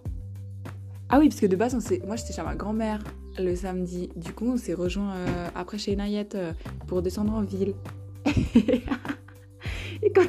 Ah 1.09 1.19
oui, 1.19 1.29
parce 1.29 1.40
que 1.40 1.47
de 1.47 1.57
base, 1.57 1.75
on 1.75 1.81
moi 2.07 2.17
j'étais 2.17 2.33
chez 2.33 2.43
ma 2.43 2.55
grand-mère 2.55 2.99
le 3.38 3.55
samedi. 3.57 4.11
Du 4.17 4.33
coup, 4.33 4.52
on 4.52 4.57
s'est 4.57 4.75
rejoint 4.75 5.14
euh, 5.14 5.49
après 5.55 5.79
chez 5.79 5.97
Nayette 5.97 6.35
euh, 6.35 6.52
pour 6.87 7.00
descendre 7.02 7.33
en 7.33 7.43
ville. 7.43 7.75
Et 10.02 10.12
quand. 10.14 10.26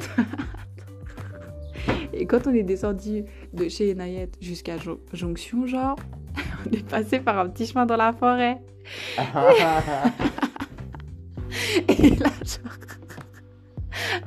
Et 2.14 2.26
quand 2.26 2.46
on 2.46 2.54
est 2.54 2.62
descendu 2.62 3.24
de 3.54 3.68
chez 3.68 3.94
Nayette 3.94 4.36
jusqu'à 4.40 4.76
Jon- 4.78 5.00
Jonction, 5.12 5.66
genre, 5.66 5.96
on 6.66 6.72
est 6.72 6.86
passé 6.88 7.20
par 7.20 7.38
un 7.38 7.48
petit 7.48 7.66
chemin 7.66 7.86
dans 7.86 7.96
la 7.96 8.12
forêt. 8.12 8.60
Et 11.88 12.10
là, 12.16 12.28
genre. 12.44 12.72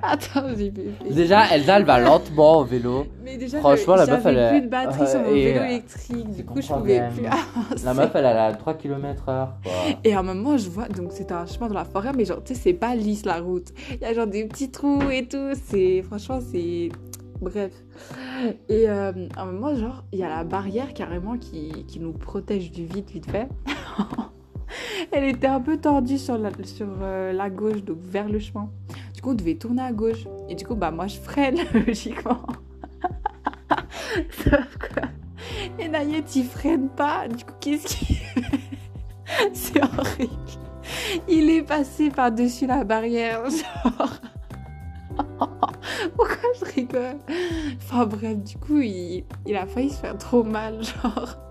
Attends, 0.08 0.48
j'ai 0.58 0.72
Déjà, 1.12 1.54
Elsa, 1.54 1.78
elle 1.78 1.86
va 1.86 2.00
lentement 2.00 2.60
au 2.60 2.64
vélo. 2.64 3.06
Mais 3.24 3.38
déjà, 3.38 3.60
Franchement, 3.60 3.96
la 3.96 4.06
meuf, 4.06 4.26
elle 4.26 4.50
plus 4.50 4.58
est- 4.58 4.62
de 4.62 4.68
batterie 4.68 5.08
sur 5.08 5.20
mon 5.22 5.28
et, 5.36 5.46
vélo 5.46 5.60
euh, 5.60 5.66
électrique. 5.66 6.26
c'est 6.30 6.36
Du 6.38 6.46
coup, 6.46 6.62
je 6.62 6.68
pouvais 6.74 7.10
plus 7.10 7.26
avancer. 7.26 7.86
La 7.86 7.94
meuf, 7.94 8.12
elle, 8.14 8.26
elle 8.26 8.38
a 8.38 8.54
3 8.54 8.74
km 8.76 9.30
heure. 9.30 9.54
Quoi. 9.64 9.72
Et 10.04 10.14
à 10.14 10.20
un 10.20 10.24
moment, 10.24 10.58
je 10.58 10.70
vois, 10.70 10.88
donc 10.88 11.12
c'était 11.12 11.34
un 11.34 11.46
chemin 11.46 11.68
dans 11.68 11.74
la 11.76 11.86
forêt, 11.86 12.12
mais 12.16 12.26
genre, 12.26 12.44
tu 12.44 12.54
sais, 12.54 12.60
c'est 12.62 12.74
pas 12.74 12.96
lisse 12.96 13.26
la 13.26 13.40
route. 13.40 13.70
Il 13.92 14.02
y 14.02 14.06
a 14.06 14.14
genre 14.14 14.28
des 14.28 14.46
petits 14.46 14.70
trous 14.72 15.02
et 15.12 15.26
tout. 15.28 15.52
C'est, 15.66 16.02
franchement, 16.04 16.40
c'est. 16.52 16.90
Bref. 17.42 17.72
Et 18.70 18.90
euh, 18.90 19.12
à 19.36 19.42
un 19.42 19.46
moment, 19.46 19.76
genre, 19.76 20.04
il 20.14 20.20
y 20.20 20.24
a 20.24 20.30
la 20.30 20.44
barrière 20.44 20.94
carrément 20.94 21.38
qui, 21.38 21.86
qui 21.88 22.00
nous 22.00 22.14
protège 22.14 22.72
du 22.72 22.86
vide, 22.86 23.10
vite 23.10 23.30
fait. 23.30 23.48
Elle 25.12 25.26
était 25.26 25.48
un 25.48 25.62
peu 25.62 25.78
tordue 25.78 26.18
sur 26.18 26.38
euh, 26.38 27.34
la 27.34 27.50
gauche, 27.50 27.84
donc 27.84 27.98
vers 28.02 28.28
le 28.28 28.40
chemin. 28.40 28.70
Du 29.14 29.22
coup, 29.22 29.32
on 29.32 29.34
devait 29.34 29.56
tourner 29.56 29.84
à 29.84 29.92
gauche. 29.92 30.26
Et 30.50 30.56
du 30.56 30.66
coup, 30.66 30.76
bah, 30.76 30.92
moi, 30.92 31.08
je 31.08 31.18
freine, 31.18 31.58
logiquement. 31.88 32.42
Sauf 34.32 34.78
que. 34.78 35.02
Et 35.80 35.88
Nayet, 35.88 36.24
il 36.36 36.46
freine 36.46 36.90
pas. 36.90 37.28
Du 37.28 37.44
coup, 37.44 37.54
qu'est-ce 37.60 37.96
qu'il 37.96 38.18
C'est 39.54 39.82
horrible. 39.82 40.34
Il 41.28 41.50
est 41.50 41.64
passé 41.64 42.10
par-dessus 42.10 42.68
la 42.68 42.84
barrière, 42.84 43.44
genre. 43.50 44.20
Pourquoi 46.16 46.50
je 46.60 46.66
rigole? 46.76 47.18
Enfin 47.78 48.06
bref, 48.06 48.38
du 48.38 48.58
coup, 48.58 48.80
il, 48.80 49.24
il 49.46 49.56
a 49.56 49.66
failli 49.66 49.90
se 49.90 49.98
faire 50.00 50.18
trop 50.18 50.44
mal, 50.44 50.84
genre. 50.84 51.45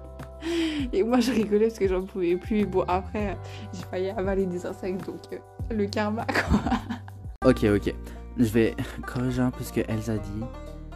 Et 0.93 1.03
moi, 1.03 1.21
je 1.21 1.33
rigolais 1.33 1.67
parce 1.67 1.79
que 1.79 1.89
j'en 1.89 2.03
pouvais 2.03 2.37
plus. 2.37 2.67
Bon, 2.67 2.85
après, 2.89 3.37
j'ai 3.73 3.83
failli 3.85 4.11
avaler 4.11 4.47
des 4.47 4.67
insectes, 4.67 5.05
donc 5.07 5.21
euh, 5.33 5.39
le 5.71 5.87
karma, 5.87 6.27
quoi. 6.27 7.51
Ok, 7.51 7.65
ok. 7.65 7.95
Je 8.39 8.45
vais 8.45 8.75
corriger 9.07 9.43
un 9.43 9.51
peu 9.51 9.63
ce 9.63 9.73
que 9.73 9.81
Elsa 9.89 10.19
dit. 10.19 10.45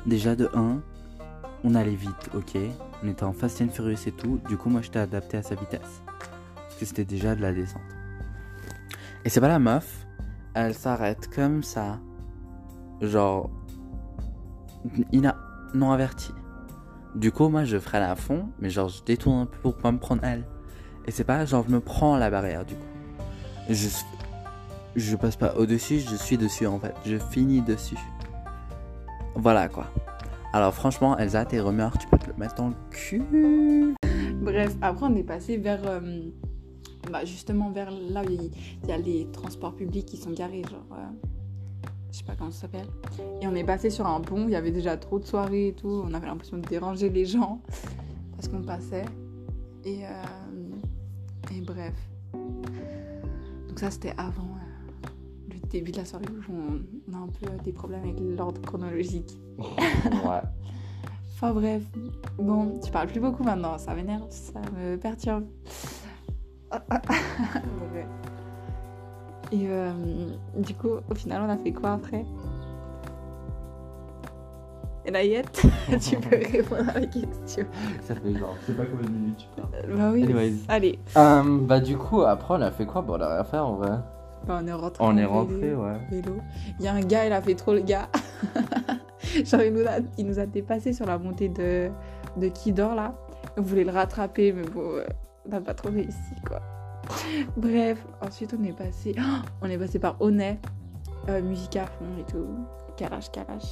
Déjà, 0.07 0.35
de 0.35 0.49
1, 0.55 0.81
on 1.65 1.75
allait 1.75 1.95
vite, 1.95 2.31
ok 2.35 2.59
On 3.03 3.09
était 3.09 3.25
en 3.25 3.33
Fast 3.33 3.61
and 3.61 3.69
Furious 3.69 4.07
et 4.07 4.13
tout. 4.13 4.41
Du 4.49 4.57
coup, 4.57 4.69
moi, 4.71 4.81
j'étais 4.83 4.99
adapté 4.99 5.37
à 5.37 5.43
sa 5.43 5.55
vitesse. 5.55 6.03
Parce 6.55 6.77
que 6.77 6.85
c'était 6.85 7.05
déjà 7.05 7.35
de 7.35 7.43
la 7.43 7.53
descente. 7.53 7.83
Et 9.25 9.29
c'est 9.29 9.41
pas 9.41 9.49
la 9.49 9.59
meuf. 9.59 10.07
Elle 10.55 10.75
s'arrête 10.75 11.29
comme 11.35 11.63
ça. 11.63 11.99
Genre. 13.01 13.51
Ina, 15.13 15.37
non 15.75 15.93
averti. 15.93 16.33
Du 17.15 17.33
coup, 17.33 17.49
moi, 17.49 17.65
je 17.65 17.79
freine 17.79 18.03
à 18.03 18.17
fond. 18.17 18.49
Mais 18.61 18.71
genre, 18.71 18.89
je 18.89 19.03
détourne 19.03 19.41
un 19.41 19.47
peu 19.47 19.59
pour 19.59 19.77
pas 19.77 19.91
me 19.93 19.99
prendre 19.99 20.23
elle. 20.25 20.45
Et 21.07 21.11
c'est 21.11 21.25
pas 21.25 21.45
genre, 21.47 21.65
je 21.67 21.73
me 21.75 21.81
prends 21.81 22.17
la 22.17 22.31
barrière, 22.31 22.65
du 22.65 22.75
coup. 22.75 22.81
Je, 23.69 23.89
je 24.97 25.17
passe 25.17 25.37
pas 25.37 25.55
au-dessus, 25.57 26.01
je 26.01 26.17
suis 26.17 26.37
dessus 26.39 26.67
en 26.67 26.79
fait. 26.79 26.95
Je 27.05 27.17
finis 27.19 27.61
dessus. 27.61 27.99
Voilà 29.35 29.69
quoi. 29.69 29.87
Alors 30.53 30.73
franchement, 30.75 31.17
Elsa, 31.19 31.45
tes 31.45 31.61
rumeurs, 31.61 31.97
tu 31.99 32.09
peux 32.09 32.19
te 32.19 32.27
le 32.27 32.35
mettre 32.37 32.55
dans 32.57 32.69
le 32.69 32.75
cul. 32.91 33.23
Bref, 34.41 34.75
après, 34.81 35.07
on 35.07 35.15
est 35.17 35.23
passé 35.23 35.57
vers. 35.59 35.81
euh, 35.87 36.23
bah, 37.13 37.25
justement, 37.25 37.71
vers 37.71 37.91
là 37.91 38.23
où 38.23 38.31
il 38.31 38.89
y 38.89 38.93
a 38.93 38.97
les 38.99 39.29
transports 39.33 39.75
publics 39.77 40.07
qui 40.07 40.17
sont 40.17 40.31
garés, 40.33 40.63
genre. 40.63 40.87
euh, 40.93 41.29
je 42.11 42.19
sais 42.19 42.25
pas 42.25 42.35
comment 42.37 42.51
ça 42.51 42.63
s'appelle. 42.63 42.87
Et 43.41 43.47
on 43.47 43.55
est 43.55 43.65
passé 43.65 43.91
sur 43.91 44.07
un 44.07 44.21
pont, 44.21 44.45
il 44.47 44.51
y 44.51 44.57
avait 44.57 44.71
déjà 44.71 44.97
trop 44.97 45.19
de 45.19 45.25
soirées 45.25 45.69
et 45.69 45.73
tout. 45.73 46.03
On 46.05 46.15
avait 46.15 46.27
l'impression 46.27 46.59
de 46.59 46.67
déranger 46.67 47.11
les 47.11 47.25
gens 47.25 47.61
parce 48.37 48.49
qu'on 48.49 48.63
passait. 48.63 49.05
Et, 49.85 50.05
euh, 50.05 51.55
et 51.55 51.61
bref. 51.61 51.95
Donc, 53.69 53.79
ça, 53.79 53.91
c'était 53.91 54.15
avant 54.17 54.43
euh, 54.43 55.09
le 55.51 55.59
début 55.69 55.93
de 55.93 55.99
la 55.99 56.05
soirée 56.05 56.25
où 56.29 56.53
on, 56.53 56.81
on 57.11 57.15
a 57.15 57.19
un 57.19 57.29
peu 57.29 57.47
euh, 57.47 57.59
des 57.65 57.73
problèmes 57.73 58.03
avec 58.03 58.19
l'ordre 58.21 58.61
chronologique. 58.61 59.39
ouais. 59.59 60.43
Enfin 61.35 61.53
bref, 61.53 61.83
bon, 62.37 62.81
tu 62.81 62.91
parles 62.91 63.07
plus 63.07 63.21
beaucoup 63.21 63.45
maintenant, 63.45 63.79
ça 63.79 63.95
m'énerve, 63.95 64.27
ça 64.31 64.61
me 64.77 64.97
perturbe. 64.97 65.47
Bref. 66.71 68.09
Et 69.53 69.67
euh, 69.69 69.93
du 70.57 70.75
coup, 70.75 70.91
au 71.11 71.15
final, 71.15 71.43
on 71.47 71.49
a 71.51 71.57
fait 71.57 71.73
quoi 71.73 71.93
après? 71.93 72.25
Et 75.07 75.11
tu 76.01 76.17
peux 76.19 76.37
répondre 76.53 76.91
à 76.91 77.01
la 77.01 77.07
question. 77.07 77.65
Ça 78.03 78.15
fait 78.15 78.35
genre, 78.35 78.55
je 78.61 78.67
sais 78.67 78.73
pas 78.75 78.85
combien 78.85 79.09
de 79.09 79.13
minutes 79.15 79.39
tu 79.39 79.47
parles. 79.61 79.71
Euh, 79.75 79.97
Bah 79.97 80.11
oui, 80.13 80.25
Anyways. 80.25 80.53
allez, 80.69 80.99
Euh, 81.17 81.59
bah, 81.63 81.81
du 81.81 81.97
coup, 81.97 82.23
après, 82.23 82.55
on 82.55 82.61
a 82.61 82.71
fait 82.71 82.85
quoi? 82.85 83.01
Bon, 83.01 83.15
on 83.17 83.21
a 83.21 83.35
rien 83.35 83.45
fait 83.45 83.57
en 83.59 83.77
vrai. 83.77 83.93
Bah, 84.47 84.59
on 84.63 84.67
est 84.67 84.73
rentré. 84.73 85.03
On 85.05 85.17
est 85.17 85.25
rentré, 85.25 85.75
ouais. 85.75 85.97
vélo. 86.11 86.37
Il 86.79 86.85
y 86.85 86.89
a 86.89 86.93
un 86.95 87.01
gars, 87.01 87.27
il 87.27 87.33
a 87.33 87.41
fait 87.41 87.55
trop 87.55 87.73
le 87.73 87.81
gars. 87.81 88.09
Genre, 89.45 89.63
il 89.63 89.73
nous, 89.73 89.87
a, 89.87 89.99
il 90.19 90.27
nous 90.27 90.39
a 90.39 90.45
dépassé 90.47 90.93
sur 90.93 91.07
la 91.07 91.17
montée 91.19 91.49
de, 91.49 91.89
de 92.37 92.49
Kidor, 92.49 92.95
là. 92.95 93.15
On 93.57 93.63
voulait 93.63 93.85
le 93.85 93.91
rattraper, 93.93 94.53
mais 94.53 94.63
bon, 94.63 95.01
on 95.47 95.49
n'a 95.51 95.61
pas 95.63 95.73
trop 95.75 95.89
réussi, 95.89 96.35
quoi. 96.47 96.61
Bref, 97.57 98.05
ensuite, 98.21 98.55
on 98.59 98.65
est 98.65 98.73
passé... 98.73 99.15
Oh, 99.19 99.47
on 99.63 99.71
est 99.71 99.79
passé 99.79 99.99
par 99.99 100.21
Honnay, 100.21 100.59
euh, 101.29 101.43
musique 101.43 101.77
à 101.77 101.87
fond 101.87 102.07
et 102.19 102.31
tout. 102.31 102.47
Kalash, 102.97 103.31
kalash. 103.31 103.65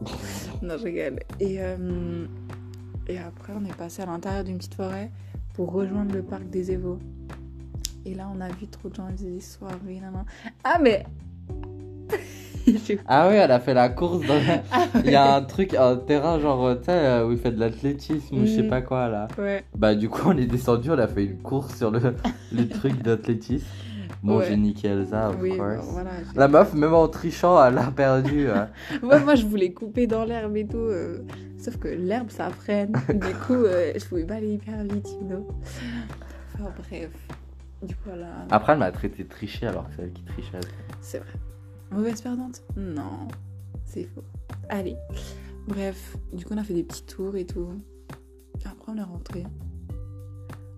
non, 0.62 0.76
je 0.78 0.84
rigole. 0.84 1.20
Et, 1.40 1.56
euh, 1.60 2.26
et 3.06 3.18
après, 3.18 3.52
on 3.56 3.64
est 3.64 3.76
passé 3.76 4.02
à 4.02 4.06
l'intérieur 4.06 4.44
d'une 4.44 4.58
petite 4.58 4.74
forêt 4.74 5.10
pour 5.54 5.72
rejoindre 5.72 6.14
le 6.14 6.22
parc 6.22 6.48
des 6.50 6.72
Évaux. 6.72 6.98
Et 8.04 8.14
là, 8.14 8.30
on 8.34 8.40
a 8.40 8.48
vu 8.48 8.66
trop 8.66 8.88
de 8.88 8.94
gens, 8.94 9.08
ils 9.08 9.16
faisaient 9.16 9.30
des 9.30 9.40
soirées, 9.40 10.00
nan, 10.00 10.12
nan. 10.12 10.24
Ah, 10.62 10.78
mais... 10.80 11.04
Ah 13.06 13.28
oui, 13.28 13.34
elle 13.36 13.50
a 13.50 13.60
fait 13.60 13.74
la 13.74 13.88
course 13.88 14.20
dans 14.26 14.34
Ah, 14.72 14.84
Il 15.04 15.10
y 15.10 15.14
a 15.14 15.34
un 15.36 15.42
truc, 15.42 15.74
un 15.74 15.96
terrain 15.96 16.38
genre, 16.40 16.76
tu 16.78 16.84
sais, 16.84 16.90
euh, 16.92 17.26
où 17.26 17.32
il 17.32 17.38
fait 17.38 17.50
de 17.52 17.60
l'athlétisme 17.60 18.36
ou 18.36 18.46
je 18.46 18.50
sais 18.50 18.62
Mm. 18.62 18.68
pas 18.70 18.82
quoi 18.82 19.08
là. 19.08 19.28
Ouais. 19.38 19.64
Bah 19.76 19.94
du 19.94 20.08
coup 20.08 20.22
on 20.26 20.36
est 20.36 20.46
descendu, 20.46 20.90
on 20.90 20.98
a 20.98 21.06
fait 21.08 21.24
une 21.24 21.38
course 21.38 21.76
sur 21.76 21.90
le, 21.90 22.00
le 22.52 22.68
truc 22.68 23.02
d'athlétisme. 23.02 23.66
Bon 24.22 24.38
Ouais. 24.38 24.46
j'ai 24.48 24.56
niqué 24.56 24.88
Elsa, 24.88 25.28
of 25.30 25.36
Oui, 25.40 25.50
course. 25.58 25.60
bah, 25.76 25.82
voilà. 25.90 26.10
La 26.34 26.48
meuf, 26.48 26.72
même 26.72 26.94
en 26.94 27.08
trichant, 27.08 27.62
elle 27.62 27.76
a 27.76 27.90
perdu. 27.90 28.46
euh. 28.48 28.64
Ouais, 29.02 29.20
moi, 29.20 29.34
je 29.34 29.44
voulais 29.44 29.72
couper 29.74 30.06
dans 30.06 30.24
l'herbe 30.24 30.56
et 30.56 30.66
tout. 30.66 30.78
euh, 30.78 31.18
Sauf 31.58 31.76
que 31.76 31.88
l'herbe, 31.88 32.30
ça 32.30 32.48
freine. 32.48 32.92
Du 33.10 33.34
coup, 33.46 33.52
euh, 33.52 33.92
je 33.94 34.02
pouvais 34.06 34.24
pas 34.24 34.36
aller 34.36 34.54
hyper 34.54 34.82
vite, 34.84 35.06
you 35.20 35.26
know. 35.28 35.46
Enfin 36.54 36.70
bref. 36.88 37.10
Du 37.82 37.94
coup, 37.96 38.00
voilà. 38.06 38.28
Après, 38.50 38.72
elle 38.72 38.78
m'a 38.78 38.90
traité 38.92 39.24
de 39.24 39.28
tricher 39.28 39.66
alors 39.66 39.84
que 39.88 39.96
c'est 39.96 40.02
elle 40.04 40.12
qui 40.12 40.24
trichait. 40.24 40.58
C'est 41.02 41.18
vrai. 41.18 41.28
Mauvaise 41.94 42.20
perdante 42.20 42.62
Non, 42.76 43.28
c'est 43.84 44.04
faux. 44.04 44.24
Allez. 44.68 44.96
Bref, 45.68 46.16
du 46.32 46.44
coup, 46.44 46.54
on 46.54 46.58
a 46.58 46.64
fait 46.64 46.74
des 46.74 46.82
petits 46.82 47.04
tours 47.04 47.36
et 47.36 47.46
tout. 47.46 47.68
Après, 48.64 48.92
on 48.92 48.96
est 48.96 49.02
rentré. 49.02 49.44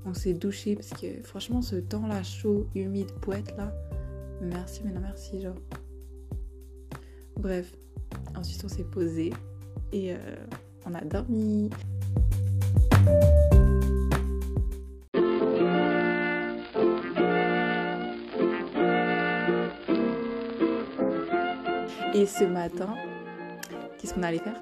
On 0.04 0.12
s'est 0.12 0.34
douché 0.34 0.76
parce 0.76 0.90
que 0.90 1.22
franchement, 1.22 1.62
ce 1.62 1.76
temps-là 1.76 2.22
chaud, 2.22 2.68
humide, 2.74 3.10
poète 3.22 3.56
là, 3.56 3.72
merci, 4.42 4.82
mais 4.84 4.92
non 4.92 5.00
merci, 5.00 5.40
genre. 5.40 5.56
Bref, 7.36 7.74
ensuite 8.36 8.62
on 8.64 8.68
s'est 8.68 8.84
posé 8.84 9.32
et 9.92 10.12
euh, 10.12 10.18
on 10.84 10.94
a 10.94 11.00
dormi. 11.00 11.70
Et 22.26 22.28
ce 22.28 22.42
matin, 22.42 22.88
qu'est-ce 23.98 24.12
qu'on 24.14 24.24
allait 24.24 24.38
faire? 24.38 24.60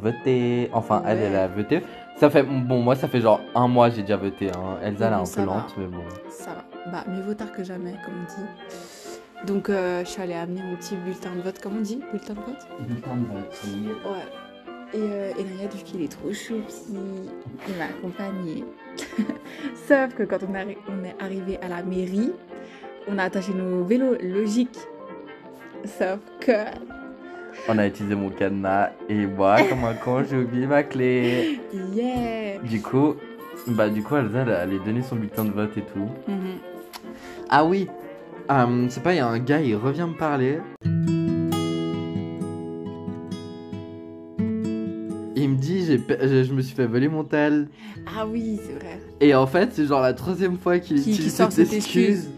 Voter. 0.00 0.70
Enfin, 0.72 1.02
elle, 1.06 1.18
Ouais. 1.18 1.24
elle 1.24 1.36
a 1.36 1.46
voté. 1.48 1.82
Ça 2.16 2.30
fait. 2.30 2.42
Bon, 2.44 2.80
moi, 2.80 2.96
ça 2.96 3.08
fait 3.08 3.20
genre 3.20 3.40
un 3.54 3.68
mois 3.68 3.90
j'ai 3.90 4.00
déjà 4.00 4.16
voté. 4.16 4.48
Hein. 4.48 4.78
Elsa, 4.82 5.08
elle 5.08 5.12
est 5.12 5.16
Bon, 5.16 5.22
un 5.22 5.26
peu 5.26 5.40
va. 5.40 5.44
lente, 5.44 5.74
mais 5.76 5.84
bon. 5.86 6.02
Ça 6.30 6.50
va. 6.54 6.64
Bah, 6.90 7.04
mieux 7.08 7.20
vaut 7.20 7.34
tard 7.34 7.52
que 7.52 7.62
jamais, 7.62 7.94
comme 8.02 8.14
on 8.22 8.24
dit. 8.24 9.46
Donc, 9.52 9.68
euh, 9.68 10.02
je 10.02 10.08
suis 10.08 10.22
allée 10.22 10.32
amener 10.32 10.62
mon 10.62 10.76
petit 10.76 10.96
bulletin 10.96 11.34
de 11.36 11.42
vote, 11.42 11.60
comme 11.60 11.76
on 11.76 11.80
dit? 11.82 12.00
Bulletin 12.10 12.34
de 12.36 13.26
vote? 13.26 13.62
Ouais. 14.06 14.94
Et, 14.94 14.98
euh, 14.98 15.32
et 15.38 15.44
Nayad, 15.44 15.74
vu 15.74 15.82
qu'il 15.84 16.00
est 16.02 16.10
trop 16.10 16.32
choupi, 16.32 16.72
il 17.68 17.74
m'a 17.76 17.84
accompagné. 17.84 18.64
Sauf 19.86 20.14
que 20.14 20.22
quand 20.22 20.38
on, 20.48 20.54
arri- 20.54 20.78
on 20.88 21.04
est 21.04 21.14
arrivé 21.22 21.58
à 21.60 21.68
la 21.68 21.82
mairie, 21.82 22.32
on 23.08 23.18
a 23.18 23.24
attaché 23.24 23.52
nos 23.52 23.84
vélos 23.84 24.16
logiques. 24.22 24.78
Sauf 25.84 26.20
que. 26.40 26.52
On 27.68 27.78
a 27.78 27.86
utilisé 27.86 28.14
mon 28.14 28.30
cadenas 28.30 28.90
et 29.08 29.26
moi, 29.26 29.56
comme 29.68 29.84
un 29.84 29.94
con, 29.94 30.24
j'ai 30.28 30.36
oublié 30.38 30.66
ma 30.66 30.82
clé. 30.82 31.60
Yeah 31.94 32.58
Du 32.62 32.80
coup, 32.80 33.14
bah, 33.68 33.88
du 33.88 34.02
coup, 34.02 34.16
Elsa, 34.16 34.40
elle 34.40 34.50
allait 34.52 34.78
donner 34.84 35.02
son 35.02 35.16
bulletin 35.16 35.44
de 35.44 35.50
vote 35.50 35.76
et 35.76 35.82
tout. 35.82 36.08
Mhm. 36.28 36.58
Ah 37.50 37.64
oui, 37.64 37.88
euh, 38.50 38.86
c'est 38.88 39.02
pas, 39.02 39.12
il 39.12 39.18
y 39.18 39.20
a 39.20 39.26
un 39.26 39.38
gars, 39.38 39.60
il 39.60 39.76
revient 39.76 40.06
me 40.08 40.16
parler. 40.16 40.58
Il 45.34 45.48
me 45.48 45.56
dit, 45.56 45.84
j'ai, 45.86 45.98
je, 45.98 46.44
je 46.44 46.52
me 46.54 46.62
suis 46.62 46.74
fait 46.74 46.86
voler 46.86 47.08
mon 47.08 47.24
tel. 47.24 47.68
Ah 48.06 48.26
oui, 48.26 48.60
c'est 48.64 48.74
vrai. 48.74 49.00
Et 49.20 49.34
en 49.34 49.46
fait, 49.46 49.70
c'est 49.72 49.86
genre 49.86 50.00
la 50.00 50.12
troisième 50.14 50.56
fois 50.56 50.78
qu'il 50.78 50.96
Qui- 50.98 51.02
qui 51.04 51.10
utilise 51.12 51.34
cette 51.34 51.58
excuse. 51.58 51.74
excuse. 51.76 52.28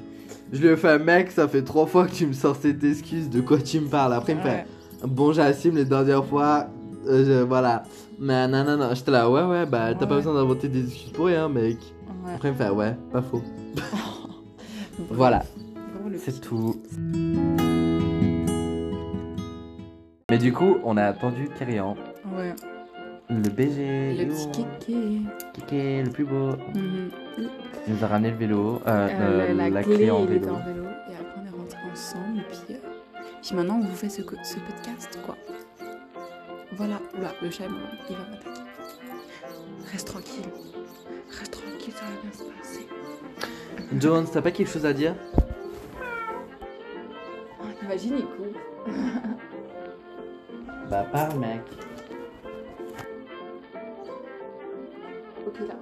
Je 0.55 0.61
lui 0.61 0.69
ai 0.69 0.77
fait, 0.77 0.99
mec, 1.01 1.33
ça 1.33 1.49
fait 1.49 1.63
trois 1.63 1.85
fois 1.87 2.07
que 2.07 2.13
tu 2.13 2.27
me 2.27 2.33
sors 2.33 2.55
cette 2.55 2.83
excuse. 2.85 3.29
De 3.29 3.41
quoi 3.41 3.59
tu 3.59 3.81
me 3.81 3.89
parles 3.89 4.13
Après, 4.13 4.33
il 4.35 4.39
me 4.39 4.43
fait, 4.43 4.65
bon, 5.05 5.33
j'assume 5.33 5.75
les 5.77 5.85
dernières 5.85 6.25
fois. 6.25 6.67
euh, 7.09 7.25
je- 7.27 7.43
voilà. 7.45 7.83
Mais 8.21 8.47
non, 8.49 8.63
non, 8.65 8.77
non. 8.77 8.95
J'étais 8.95 9.11
là, 9.11 9.29
ouais, 9.29 9.43
ouais, 9.43 9.67
bah, 9.67 9.93
t'as 9.95 10.07
pas 10.07 10.15
besoin 10.15 10.33
d'inventer 10.35 10.69
des 10.69 10.85
excuses 10.85 11.11
pour 11.11 11.27
rien, 11.27 11.49
mec. 11.49 11.77
Ouais. 12.25 12.35
Après, 12.37 12.49
il 12.49 12.53
me 12.53 12.57
fait, 12.57 12.71
ouais, 12.71 12.95
pas 13.13 13.21
faux. 13.21 13.43
Voilà. 15.11 15.43
C'est 16.19 16.41
tout. 16.41 16.77
Mais 20.31 20.39
du 20.39 20.53
coup, 20.53 20.77
on 20.85 20.97
a 20.97 21.03
attendu 21.05 21.49
Kyrian, 21.59 21.97
Ouais. 22.37 22.55
le 23.29 23.49
BG, 23.51 24.15
Le 24.17 24.27
petit 24.27 24.49
kéké. 24.53 25.21
Kéké, 25.55 26.03
le 26.05 26.11
plus 26.11 26.25
beau. 26.25 26.51
Mhm. 26.75 27.11
Il 27.39 27.95
nous 27.95 28.05
a 28.05 28.07
ramené 28.07 28.31
le 28.31 28.37
vélo, 28.37 28.81
euh, 28.87 29.09
Euh, 29.09 29.51
euh, 29.51 29.55
la, 29.55 29.71
la, 29.71 29.83
clé, 29.83 29.95
clé 29.97 30.11
en 30.11 30.19
il 30.21 30.25
était 30.25 30.39
vélo. 30.41 30.55
en 30.55 30.65
vélo. 30.65 30.85
Et 30.85 31.15
après, 31.15 31.41
on 31.41 31.47
est 31.47 31.51
rentrés 31.59 31.91
ensemble. 31.93 32.39
Et 32.39 32.43
puis, 32.43 32.75
euh, 32.75 32.79
puis 33.43 33.55
maintenant, 33.57 33.77
on 33.83 33.87
vous 33.87 33.95
fait 33.95 34.09
ce, 34.09 34.23
ce 34.23 34.59
podcast, 34.59 35.19
quoi. 35.27 35.37
Voilà. 36.73 36.99
Oula, 37.19 37.33
le 37.43 37.51
chat, 37.51 37.65
il 37.65 38.17
va 38.17 38.23
m'attaquer. 38.31 38.55
Reste 39.93 40.09
tranquille. 40.09 40.45
Reste 41.39 41.53
tranquille, 41.53 41.93
ça 41.95 42.05
va 42.05 42.21
bien 42.23 42.33
se 42.33 42.45
passer. 42.59 42.87
Jones, 44.01 44.27
t'as 44.33 44.43
pas 44.43 44.51
quelque 44.51 44.71
chose 44.71 44.87
à 44.87 44.93
dire? 44.93 45.15
Ah, 47.61 47.65
Imagine, 47.85 48.15
il 48.19 48.25
court. 48.25 48.95
Bah, 50.91 51.05
parle, 51.13 51.39
mec. 51.39 51.61
Ok, 55.47 55.59
là. 55.69 55.75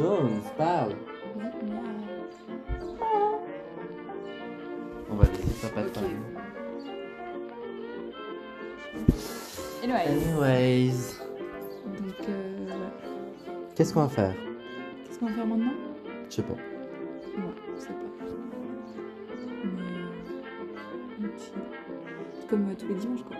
Jones, 0.00 0.40
parle. 0.56 0.94
On 5.10 5.14
va 5.14 5.24
laisser 5.26 5.60
papa 5.60 5.80
Ok. 5.86 5.92
parler. 5.92 6.16
Anyway. 9.82 10.06
Anyways, 10.08 11.16
Donc, 11.84 12.28
euh, 12.30 12.66
ouais. 12.66 12.72
qu'est-ce 13.76 13.92
qu'on 13.92 14.00
va 14.04 14.08
faire? 14.08 14.34
Qu'est-ce 15.06 15.18
qu'on 15.18 15.26
va 15.26 15.32
faire 15.32 15.46
maintenant? 15.46 15.72
Je 16.30 16.34
sais 16.36 16.42
pas. 16.44 16.54
Ouais, 16.54 16.60
je 17.76 17.80
sais 17.82 17.88
pas. 17.88 17.94
Mais. 21.20 21.28
Comme 22.48 22.70
euh, 22.70 22.74
tous 22.78 22.88
les 22.88 22.94
dimanches, 22.94 23.24
quoi. 23.24 23.36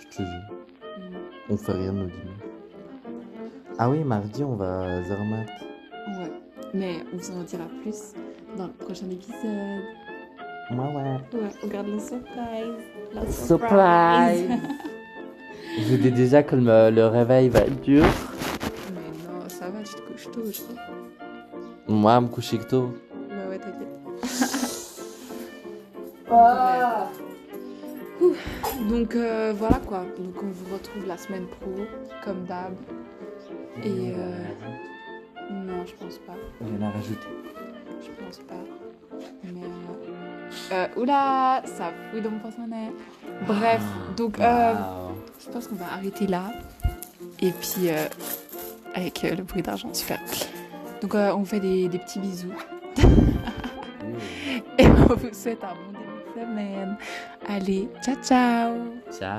Je 0.00 0.06
te 0.16 0.22
jure. 0.22 0.54
Mm. 0.98 1.16
On 1.48 1.56
fait 1.56 1.72
rien 1.72 1.92
de 1.94 1.98
nos 2.00 2.06
dimanches. 2.06 2.51
Ah 3.84 3.90
oui, 3.90 4.04
mardi, 4.04 4.44
on 4.44 4.54
va 4.54 4.82
à 4.84 5.02
Zermatt. 5.02 5.48
Ouais. 6.16 6.30
Mais 6.72 6.98
on 7.12 7.16
vous 7.16 7.30
en 7.32 7.42
dira 7.42 7.64
plus 7.82 8.12
dans 8.56 8.68
le 8.68 8.72
prochain 8.74 9.06
épisode. 9.10 9.34
Ouais, 10.70 10.78
ouais. 10.78 11.18
Ouais, 11.32 11.50
on 11.64 11.66
garde 11.66 11.88
la 11.88 11.98
surprise. 11.98 12.78
La 13.12 13.26
Surprise. 13.32 14.50
Je 15.80 15.96
dis 15.96 16.12
déjà 16.12 16.44
que 16.44 16.54
le, 16.54 16.90
le 16.94 17.06
réveil 17.08 17.48
va 17.48 17.58
être 17.62 17.80
dur. 17.80 18.04
Mais 18.94 19.00
non, 19.26 19.48
ça 19.48 19.68
va, 19.68 19.82
tu 19.82 19.94
te 19.96 20.00
couches 20.02 20.30
tôt, 20.30 20.42
je 20.44 20.60
crois. 20.60 20.76
Moi, 21.88 22.20
me 22.20 22.28
coucher 22.28 22.58
tôt. 22.60 22.94
Bah 23.30 23.48
ouais, 23.50 23.58
t'inquiète. 23.58 23.88
Ouh. 28.20 28.36
Donc 28.88 29.16
euh, 29.16 29.52
voilà 29.58 29.80
quoi. 29.84 30.04
Donc 30.16 30.40
on 30.40 30.46
vous 30.52 30.72
retrouve 30.72 31.04
la 31.08 31.16
semaine 31.16 31.46
pro, 31.46 31.72
comme 32.24 32.44
d'hab. 32.44 32.74
Et 33.82 34.12
euh, 34.16 34.44
non, 35.50 35.84
je 35.86 35.94
pense 35.94 36.18
pas. 36.18 36.34
Rien 36.60 36.82
à 36.88 36.90
rajouter. 36.90 37.28
Je 38.00 38.24
pense 38.24 38.38
pas. 38.38 38.54
Mais 39.44 39.60
euh, 40.72 40.74
euh, 40.96 41.00
oula, 41.00 41.62
ça 41.64 41.92
fouille 42.10 42.20
dans 42.22 42.30
mon 42.30 42.38
porte-monnaie. 42.38 42.90
Bref, 43.46 43.82
donc 44.16 44.38
euh, 44.40 44.72
Wow. 44.74 45.12
je 45.44 45.50
pense 45.50 45.66
qu'on 45.68 45.76
va 45.76 45.86
arrêter 45.94 46.26
là. 46.26 46.44
Et 47.40 47.50
puis 47.50 47.88
euh, 47.88 48.06
avec 48.94 49.24
euh, 49.24 49.34
le 49.36 49.42
bruit 49.42 49.62
d'argent, 49.62 49.92
super. 49.92 50.20
Donc 51.00 51.14
euh, 51.14 51.32
on 51.32 51.38
vous 51.38 51.44
fait 51.46 51.60
des, 51.60 51.88
des 51.88 51.98
petits 51.98 52.18
bisous. 52.20 52.52
Et 54.78 54.86
on 54.86 55.14
vous 55.14 55.32
souhaite 55.32 55.62
un 55.64 55.74
bon 55.74 55.92
début 55.98 56.22
de 56.36 56.40
semaine. 56.40 56.96
Allez, 57.48 57.88
ciao 58.02 58.16
ciao 58.22 58.74
Ciao. 59.10 59.38